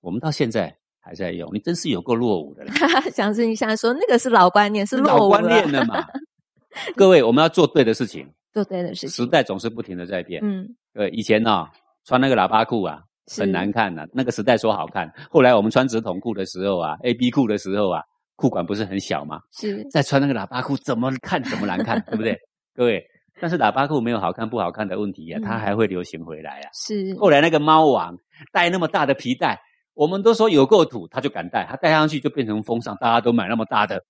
[0.00, 1.48] 我们到现在还在用。
[1.52, 2.72] 你真是有够落伍的了，
[3.12, 6.04] 讲师，你想说那个是老观念，是落老观念了嘛？
[6.94, 9.10] 各位，我们要做对的事情，做对的事情。
[9.10, 10.40] 时代总是不停的在变。
[10.44, 11.66] 嗯，对，以前呢、
[12.04, 13.00] 穿那个喇叭裤啊，
[13.36, 18.02] 很难看呐、那个时代说好看，后来我们穿直筒裤的时候啊，A B 裤的时候啊，
[18.38, 19.40] 裤管不是很小吗？
[19.52, 22.38] 是，再穿那个喇叭裤，怎么看怎么难看， 对不对？
[22.72, 23.04] 各位，
[23.40, 26.70] 但是喇叭裤没有好看不好看的问题啊，嗯它还会流行回来啊。
[26.72, 28.16] 是，后来那个猫王
[28.52, 29.60] 带那么大的皮带，
[29.94, 34.00] 我们都说有够土，他就敢戴，他戴上去就变成风尚，大家都买那么大的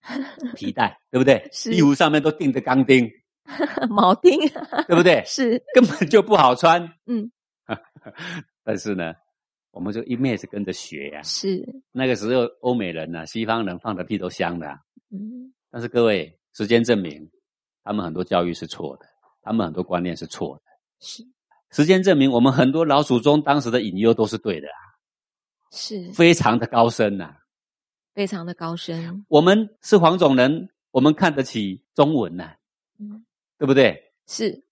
[0.54, 1.48] 皮带， 对不对？
[1.50, 3.10] 是衣服上面都钉着钢钉，
[3.88, 4.38] 铆钉
[4.86, 5.22] 对不对？
[5.24, 6.82] 是，根本就不好穿。
[7.06, 7.30] 嗯，
[8.62, 9.14] 但是呢，
[9.70, 14.78] 我们就一面是跟着学呀、是，那个时候欧美人呢、西方人放的屁都香的啊、
[15.10, 17.30] 嗯，但是各位，时间证明，
[17.84, 19.06] 他们很多教育是错的，
[19.42, 20.62] 他们很多观念是错的。
[21.00, 21.22] 是，
[21.70, 24.80] 时间证明，我们很多老祖宗当时的隐忧都是对的啊，
[25.70, 27.36] 是，非常的高深呐、
[28.14, 29.24] 非常的高深。
[29.28, 32.56] 我们是黄种人，我们看得起中文呐、
[32.98, 33.24] 嗯，
[33.58, 34.12] 对不对？
[34.26, 34.64] 是，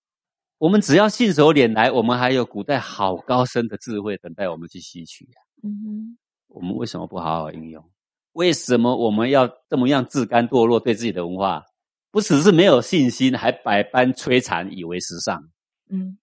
[0.59, 5.39] 我们只要信手拈来，我们还有古代好高深的智慧等待我们去吸取啊。
[5.63, 6.17] 嗯
[6.49, 7.85] 我们为什么不好好应用？
[8.33, 10.81] 为什么我们要这么样自甘堕落？
[10.81, 11.63] 对自己的文化，
[12.11, 15.43] 不只是没有信心，还百般摧残，以为时尚。
[15.91, 16.17] 嗯，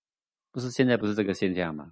[0.51, 1.91] 不是现在不是这个现象吗？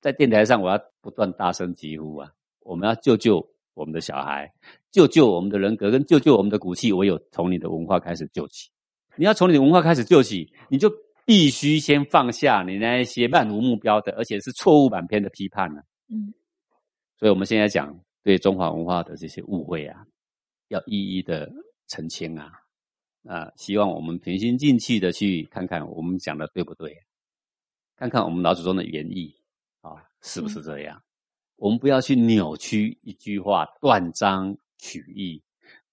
[0.00, 2.30] 在电台上，我要不断大声疾呼啊！
[2.60, 4.52] 我们要救救我们的小孩，
[4.92, 8.70] 救救我们的人格，跟救救我们的骨气，唯有从你的文化开始救起。
[9.16, 10.88] 你要从你的文化开始救起，你就
[11.30, 16.34] 必须先放下你那一些漫无目标的，而且是错误满篇的批判呢、嗯，
[17.16, 20.04] 所以我们现在讲对中华文化的这些误会啊，
[20.66, 21.48] 要一一的
[21.86, 22.50] 澄清啊。
[23.28, 26.92] 啊，希望我们平心静气的去看看我们讲的对不对，
[27.94, 29.32] 看看我们老祖宗的原意
[29.82, 31.00] 啊，是不是这样？
[31.54, 35.40] 我们不要去扭曲一句话，断章取义，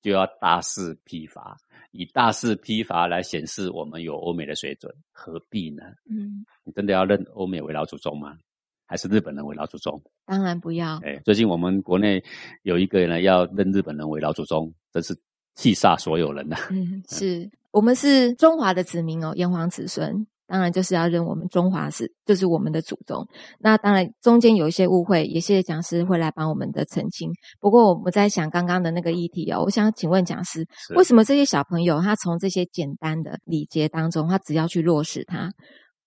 [0.08, 1.58] 就要大肆批发，
[1.91, 5.84] 以大肆批发来显示我们有欧美的水准，何必呢？
[6.10, 8.38] 嗯，你真的要认欧美为老祖宗吗？
[8.86, 10.01] 还是日本人为老祖宗？
[10.26, 10.97] 当然不要。
[10.99, 12.24] 哎，最近我们国内
[12.64, 15.14] 有一个呢，要认日本人为老祖宗，真是
[15.55, 23.28] 气煞所有人呐、嗯，是我们是中华的子民哦，炎黄子孙，当然就是要认我们中华是就是我们的祖宗。
[23.60, 27.30] 那当然中间有一些误会，也谢谢讲师会来帮我们的澄清。
[27.60, 35.52] 不过我们在想刚刚的那个议题哦，我想请问讲师，是为什么这些小朋友他从这些简单的礼节当中，他只要去落实它，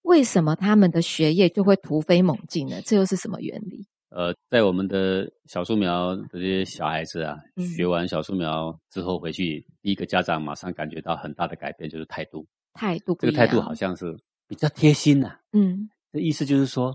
[0.03, 2.81] 为什么他们的学业就会突飞猛进呢？
[2.85, 3.87] 这又是什么原理？
[4.11, 12.45] 呃，在我们的小树苗的这些小孩子啊，嗯学完小树苗之后回去，第一个家长马上感觉到很大的改变，就是态度。
[12.75, 14.17] 态度这个态度好像是
[14.51, 16.93] 比较贴心呐、嗯，这意思就是说，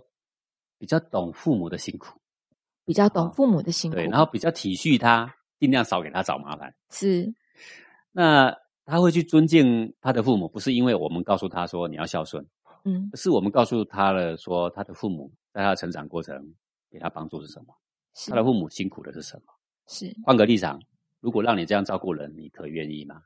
[0.77, 2.19] 比较懂父母的辛苦，
[2.83, 6.75] 比较懂哦父母的辛苦，对，然后比较体恤他，尽量少给他找麻烦。
[6.89, 7.33] 是
[8.11, 8.53] 那
[8.83, 12.45] 他会去尊敬他的父母，不是因为我们告诉他说你要孝顺，
[12.83, 16.53] 嗯而是我们告诉他了说他的父母在他的成长过程
[16.91, 17.73] 给他帮助是什么，
[18.27, 19.53] 他的父母辛苦的是什么。
[19.87, 20.77] 是换个立场，
[21.21, 23.21] 如果让你这样照顾人，你可愿意吗？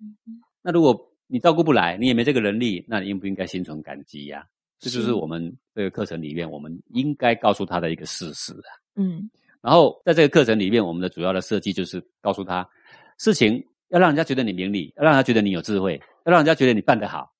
[0.00, 4.44] 嗯那如果你照顾不来，你也没这个能力，那你应不应该心存感激呀、
[4.80, 8.70] 这就是是我们这个课程里面我们应该告诉他的一个事实啊。
[8.96, 12.66] 嗯然后在这个课程里面，我们的主要的设计就是告诉他，
[13.18, 17.32] 事情要让人家觉得你明理，要让人家觉得你有智慧，要让人家觉得你办得好。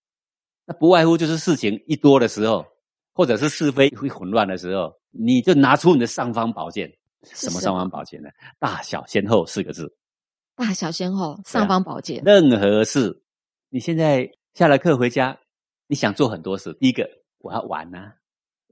[0.66, 2.66] 那不外乎就是事情一多的时候，
[3.14, 8.28] 或者是是非会混乱的时候，你就拿出你的尚方宝剑，什么什么上方宝剑呢？
[8.58, 9.96] 大小先后四个字。
[10.56, 13.22] 大小先后，尚方宝剑，任何事，
[13.70, 15.38] 你现在下了课回家，
[15.86, 16.72] 你想做很多事。
[16.74, 17.08] 第一个，
[17.38, 18.14] 我要玩呐、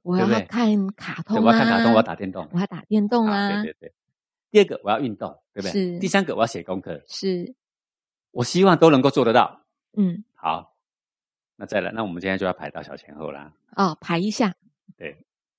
[0.03, 3.95] 我要对不对看卡通啊，我要看卡通，我要打电动，我要打电动啊啊，对对对。
[4.51, 5.73] 第二个，我要运动，对不对？
[5.73, 7.55] 是第三个，我要写功课，是，
[8.31, 9.67] 我希望都能够做得到。
[9.99, 10.75] 嗯，好，
[11.57, 13.53] 那再来，那我们今天就要排到小前后啦。
[13.77, 14.55] 哦，排一下，
[14.97, 15.17] 对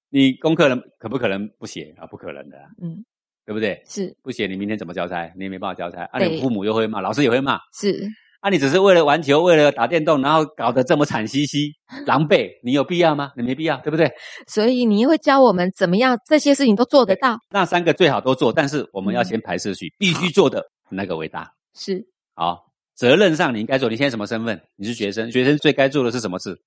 [0.09, 2.07] 你功课能可不可能不写啊？
[2.07, 3.05] 不可能的啊、嗯，
[3.45, 3.83] 对不对？
[3.85, 5.31] 是不写，你明天怎么交差？
[5.35, 6.05] 你也没办法交差。
[6.05, 7.59] 啊，对你父母又会骂，老师也会骂。
[7.73, 8.07] 是，
[8.47, 11.73] 啊，你只是为了玩球，为了打电动，然后搞得这么惨兮兮、
[12.07, 13.33] 狼狈，你有必要吗？
[13.35, 14.09] 你没必要，对不对？
[14.47, 21.51] 所以你会教我们怎么样这些事情都做得到，那三个最好都做，但是我们要嗯先排次序，必须做的那个为大。
[21.75, 22.01] 是
[22.35, 23.89] 好，责任上你应该做。
[23.89, 24.61] 你现在什么身份？
[24.77, 26.57] 你是学生，学生最该做的是什么事？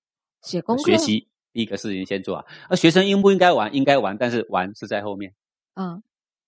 [0.43, 2.45] 写功课，学，习第一个事情先做啊。
[2.68, 3.74] 而学生应不应该玩？
[3.74, 5.33] 应该玩，但是玩是在后面，
[5.76, 6.03] 嗯，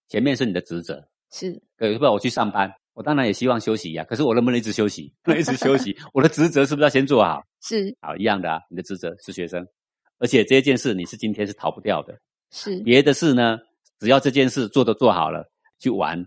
[0.08, 1.02] 前面是你的职责。
[1.32, 5.12] 是对，不然我去上班，我当然也希望休息呀、可是我能不能一直休息？
[5.22, 7.42] 不 能一直休息，我的职责是不是要先做好？
[7.60, 9.66] 是好，一样的啊，你的职责是学生，
[10.18, 12.18] 而且这件事你是今天是逃不掉的。
[12.50, 13.58] 是，别的事呢，
[13.98, 16.26] 只要这件事做都做好了，去玩、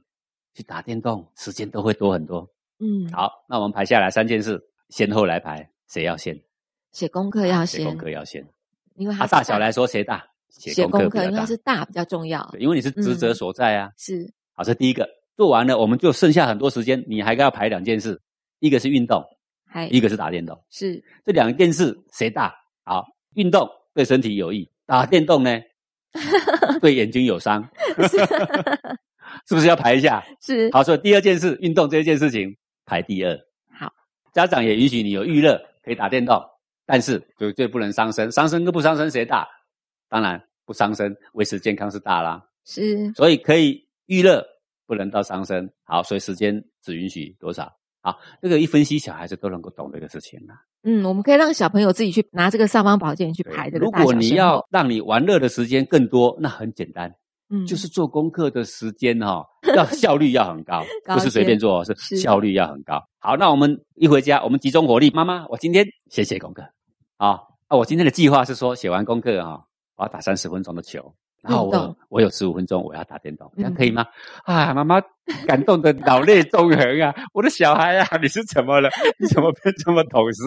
[0.53, 2.49] 去打电动，时间都会多很多。
[2.79, 4.59] 嗯，好，那我们排下来三件事，
[4.89, 6.35] 先后来排，谁要先？
[6.91, 8.43] 写功课要写先，功课要先。
[8.95, 10.25] 因为它啊，大大小来说谁大？
[10.49, 13.91] 写功课，功课比较大因为，是大比较重要，因为你是职责所在啊。
[13.97, 18.21] 是好，这第一个做完了，我们就剩下很多时间，你还要排两件事，
[18.59, 19.23] 一个是运动，
[19.67, 20.59] 还一个是打电动。
[20.69, 22.55] 是这两件事谁大？
[22.83, 23.05] 好，
[23.35, 25.59] 运动对身体有益，打电动呢
[26.81, 27.67] 对眼睛有伤，
[29.47, 30.23] 是不是要排一下？
[30.41, 32.55] 是好，所以第二件事，运动这件事情
[32.85, 33.37] 排第二。
[33.77, 33.91] 好，
[34.33, 36.41] 家长也允许你有娱乐，可以打电动，
[36.85, 38.31] 但是绝对不能伤身。
[38.31, 39.45] 伤身跟不伤身谁大？
[40.07, 42.41] 当然不伤身，维持健康是大啦。
[42.63, 44.45] 是所以可以娱乐，
[44.85, 45.71] 不能到伤身。
[45.83, 47.71] 好，所以时间只允许多少？
[48.01, 50.55] 好，这个一分析，小孩子都能够懂这个事情啦。
[50.83, 57.11] 嗯，我们可以让小朋友自己去拿这个尚方宝剑去排这个如果你要让你玩乐的时间更多，那很简单，
[57.49, 59.43] 嗯，就是做功课的时间哈、
[59.75, 63.01] 要效率要很高， 高不是随便做，是是效率要很高。
[63.17, 66.61] 好，那我们一回家，我们集中火力，妈妈，我今天先写功课。
[67.17, 69.63] 啊，啊，我今天的计划是说，写完功课哦、
[69.95, 71.15] 我要打三十分钟的球。
[71.47, 74.05] 然后我我有十五分钟，我要打电动，这样嗯可以吗？
[74.45, 75.01] 啊，妈妈
[75.47, 77.13] 感动的老泪纵横啊！
[77.33, 78.89] 我的小孩啊， 你是怎么了？
[79.19, 80.43] 你怎么变这么懂事？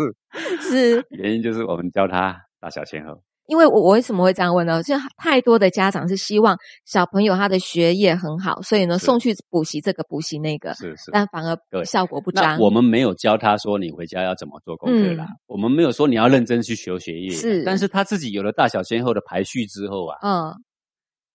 [0.61, 3.20] 是原因就是我们教他大小先后。
[3.46, 4.82] 因为我我为什么会这样问呢？
[4.82, 11.11] 就太多的家长是希望小朋友他的学业很好，所以呢送去补习这个补习那个，是是。
[11.11, 12.59] 但反而效果不那彰。
[12.61, 20.53] 我们没有教他说你回家要怎么做功课啦，嗯我们没有说你要认真去学学业，是但是他自己有了大小先后的排序之后啊，嗯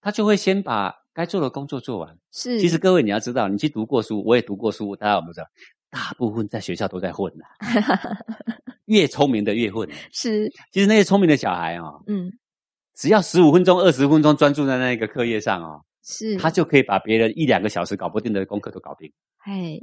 [0.04, 2.16] 他就会先把该做的工作做完。
[2.32, 5.48] 是，其实各位你要知道，你去读过书，我也读过书，大家有没有知道？
[5.90, 7.46] 大部分在学校都在混呐、
[8.86, 9.88] 越聪明的越混。
[10.12, 12.32] 是其实那些聪明的小孩啊、哦，嗯
[12.96, 19.12] 只要十五分钟、二十分钟专注在那个课业上哦，是他就可以把别人一两个小时搞不定的功课都搞定，
[19.46, 19.80] 哎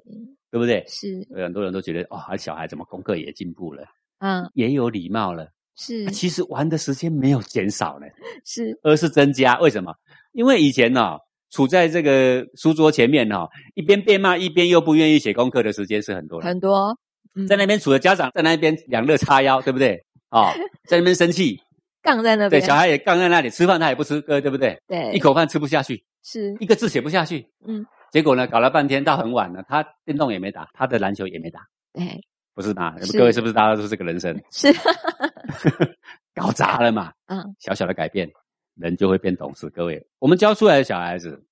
[0.51, 0.85] 对不对？
[0.89, 3.85] 是有很多人都觉得哦，小孩怎么功课也进步了，
[4.19, 5.49] 嗯也有礼貌了。
[5.77, 8.07] 是啊其实玩的时间没有减少呢，
[8.45, 9.59] 是而是增加。
[9.59, 9.95] 为什么？
[10.33, 16.47] 因为以前呢、哦，处在这个书桌前面哦，一边被骂，一边又不愿意写功课的时间是很多的。
[16.47, 16.97] 很多
[17.35, 20.05] 嗯在那边处的家长在那边两肋叉腰，对不对？
[20.31, 20.49] 哦，
[20.89, 21.63] 在那边生气，对，
[22.03, 24.79] 杠在那边，小孩也杠在那里，吃饭他也不吃，对对不对？
[24.87, 27.47] 对一口饭吃不下去，是一个字写不下去。
[27.67, 31.61] 嗯，结果呢，搞了半天到很晚了，他电动也没打，他的篮球也没打，
[31.93, 32.21] 对
[32.61, 32.99] 不是吗？
[33.01, 34.37] 是各位是不是大家都是这个人生？
[34.51, 34.69] 是
[36.35, 37.13] 搞砸了嘛？
[37.27, 38.31] 嗯小小的改变，
[38.75, 39.69] 人就会变懂事。
[39.71, 41.43] 各位，我们教出来的小孩子，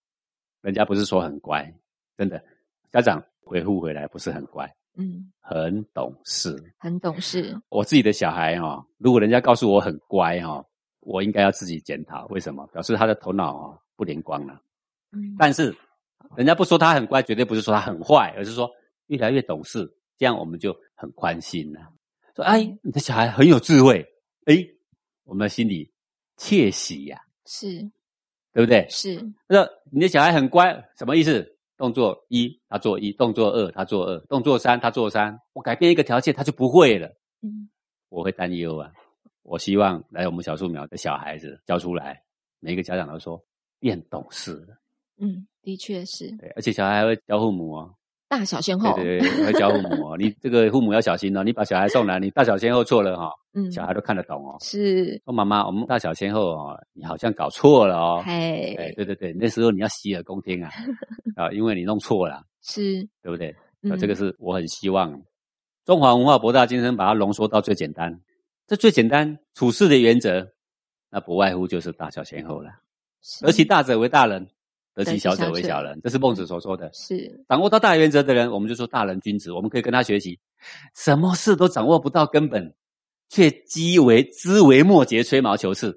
[0.60, 1.72] 人家不是说很乖，
[2.16, 2.42] 真的，
[2.92, 6.56] 家长回复回来不是很乖，嗯很懂事。
[6.78, 10.64] 很懂事我自己的小孩哦，如果人家告诉我很乖哦，
[11.00, 12.66] 我应该要自己检讨，为什么？
[12.72, 14.60] 表示他的头脑哦不灵光了。
[15.12, 15.74] 嗯但是
[16.36, 18.70] 人家不说他很乖，绝对不是说他很坏，而是说
[19.06, 21.80] 越来越懂事，这样我们就很宽心了。
[22.36, 24.06] 说哎，你的小孩很有智慧，
[24.44, 24.56] 哎，
[25.24, 25.90] 我们的心里
[26.36, 27.90] 窃喜呀、是
[28.52, 28.86] 对不对？
[28.90, 31.56] 是那你的小孩很乖，什么意思？
[31.76, 35.40] 动作一他做一，动作二他做二，动作三他做三。
[35.52, 37.08] 我改变一个条件，他就不会了，
[37.40, 37.70] 嗯
[38.08, 38.92] 我会担忧啊。
[39.42, 42.20] 我希望来我们小树苗的小孩子教出来，
[42.58, 43.40] 每一个家长都说
[43.78, 44.76] 变懂事了，
[45.18, 47.94] 嗯的确是对，而且小孩还会教父母哦，
[48.28, 50.16] 大小先后对对对，会教父母哦。
[50.20, 54.56] 你这个父母要小心哦，你把小孩送来，你大小先后错了哈、嗯，小孩都看得懂哦。
[54.60, 58.22] 是，说妈妈，我们大小先后哦，你好像搞错了哦。
[58.26, 60.70] 哎，嘿，对对对，那时候你要洗耳恭听啊，
[61.36, 63.50] 啊， 因为你弄错了，是，对不对？
[63.50, 63.56] 啊，
[63.94, 65.22] 嗯这个是我很希望
[65.86, 68.20] 中华文化博大精深，把它浓缩到最简单。
[68.66, 70.46] 这最简单处事的原则，
[71.10, 72.70] 那不外乎就是大小先后了。
[73.22, 74.46] 是得其大者为大人，
[75.04, 76.90] 得其小者为小人，这是孟子所说的。
[76.92, 80.38] 是，掌握到大原则的人，我们就说大人君子，我们可以跟他学习。
[80.94, 82.74] 什么事都掌握不到根本，
[83.28, 85.92] 却积为枝微末节、吹毛求疵，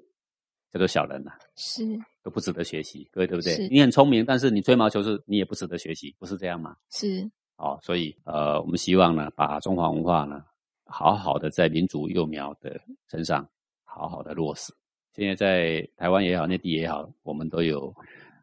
[0.72, 1.82] 叫做小人呐、是，
[2.22, 3.08] 都不值得学习。
[3.12, 3.68] 各位对不对？
[3.68, 6.76] 你很聪明，但是你吹毛求疵，你也不值得学习，不是这样吗？
[6.90, 10.44] 是，哦，所以呃，我们希望呢，把中华文化呢，
[10.84, 12.80] 好好的在民族幼苗的
[13.10, 13.48] 身上
[13.84, 14.72] 好好的落实。
[15.14, 17.94] 现在在台湾也好，内地也好，我们都有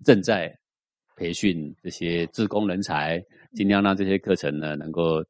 [0.03, 0.53] 正在
[1.15, 3.23] 培训这些自工人才，
[3.53, 5.23] 尽量让这些课程呢能够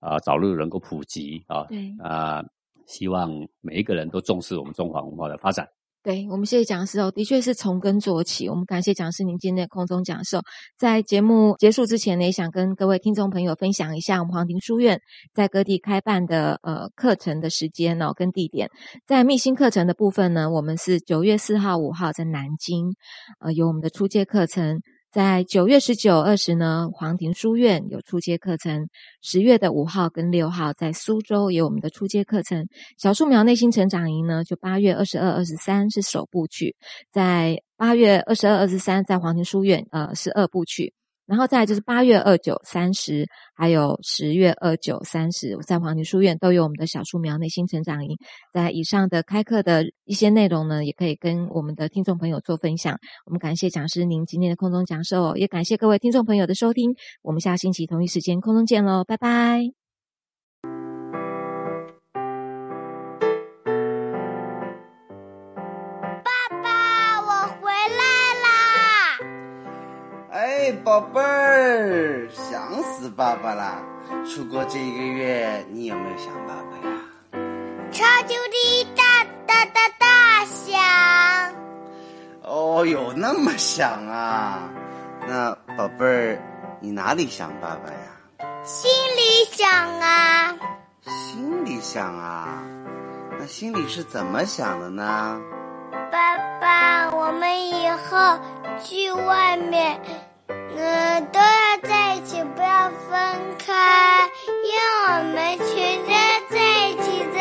[0.00, 2.42] 啊、早日能够普及啊对啊、
[2.86, 3.30] 希望
[3.60, 5.68] 每一个人都重视我们中华文化的发展。
[6.06, 8.48] 对我们谢谢讲师哦，的确是从根做起。
[8.48, 10.40] 我们感谢讲师您今天的空中讲授。
[10.78, 15.00] 在节目结束之前呢，也想跟各位听众朋友分享一下我们黄庭书院
[15.34, 18.70] 在各地开办的呃课程的时间哦跟地点。
[19.04, 22.94] 在密心课程的部分呢，我们是九月四号、五号在南京，
[23.40, 24.78] 呃有我们的初阶课程。
[25.16, 28.82] 在九月十九、二十呢，黄庭书院有初阶课程；
[29.22, 32.68] 十月的五号跟六号在苏州有我们的初阶课程。
[32.98, 36.76] 小树苗内心成长营呢，就八月二十二、二十三是首部曲，
[37.10, 40.92] 在八月二十二、二十三在黄庭书院呃是二部曲，
[41.26, 48.16] 然后再来就是八月二九、三十，还有十月二九、三十在黄庭书院都有我们的小树苗内心成长营。
[48.52, 52.96] 在以上的开课的一些内容呢，也可以跟我们的听众朋友做分享。
[53.24, 56.94] 我们感谢讲师您今天的空中讲授，也感谢各位听众朋友的收听。
[57.22, 59.85] 我们下星期同一时间空中见喽，拜拜。
[70.66, 73.80] 哎，宝贝儿，想死爸爸啦！
[74.24, 76.96] 出国这一个月，你有没有想爸爸呀？
[77.92, 81.54] 超级无敌大大大大想！
[82.42, 84.68] 哦，有那么想啊？
[85.28, 86.42] 那宝贝儿，
[86.80, 88.58] 你哪里想爸爸呀？
[88.64, 90.52] 心里想啊，
[91.04, 92.60] 心里想啊？
[93.38, 95.40] 那心里是怎么想的呢？
[96.10, 98.36] 爸爸，我们以后
[98.82, 100.00] 去外面，
[100.48, 104.30] 嗯、都要在一起，不要分开，
[104.64, 106.12] 因为我们全家
[106.50, 107.38] 在一起才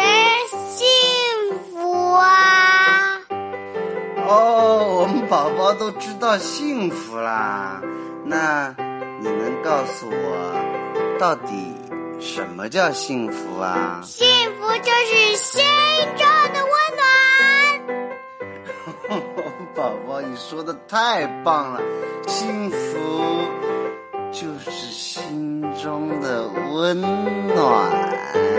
[0.49, 0.85] 幸
[1.71, 3.19] 福啊！
[4.27, 7.81] 哦，我们宝宝都知道幸福啦。
[8.23, 8.73] 那
[9.19, 11.75] 你能告诉我，到底
[12.19, 14.01] 什么叫幸福啊？
[14.03, 14.25] 幸
[14.59, 15.63] 福就是心
[16.17, 16.25] 中
[19.75, 21.81] 宝宝你说的太棒了
[22.25, 22.97] 幸福
[24.31, 28.54] 就是心中的温暖。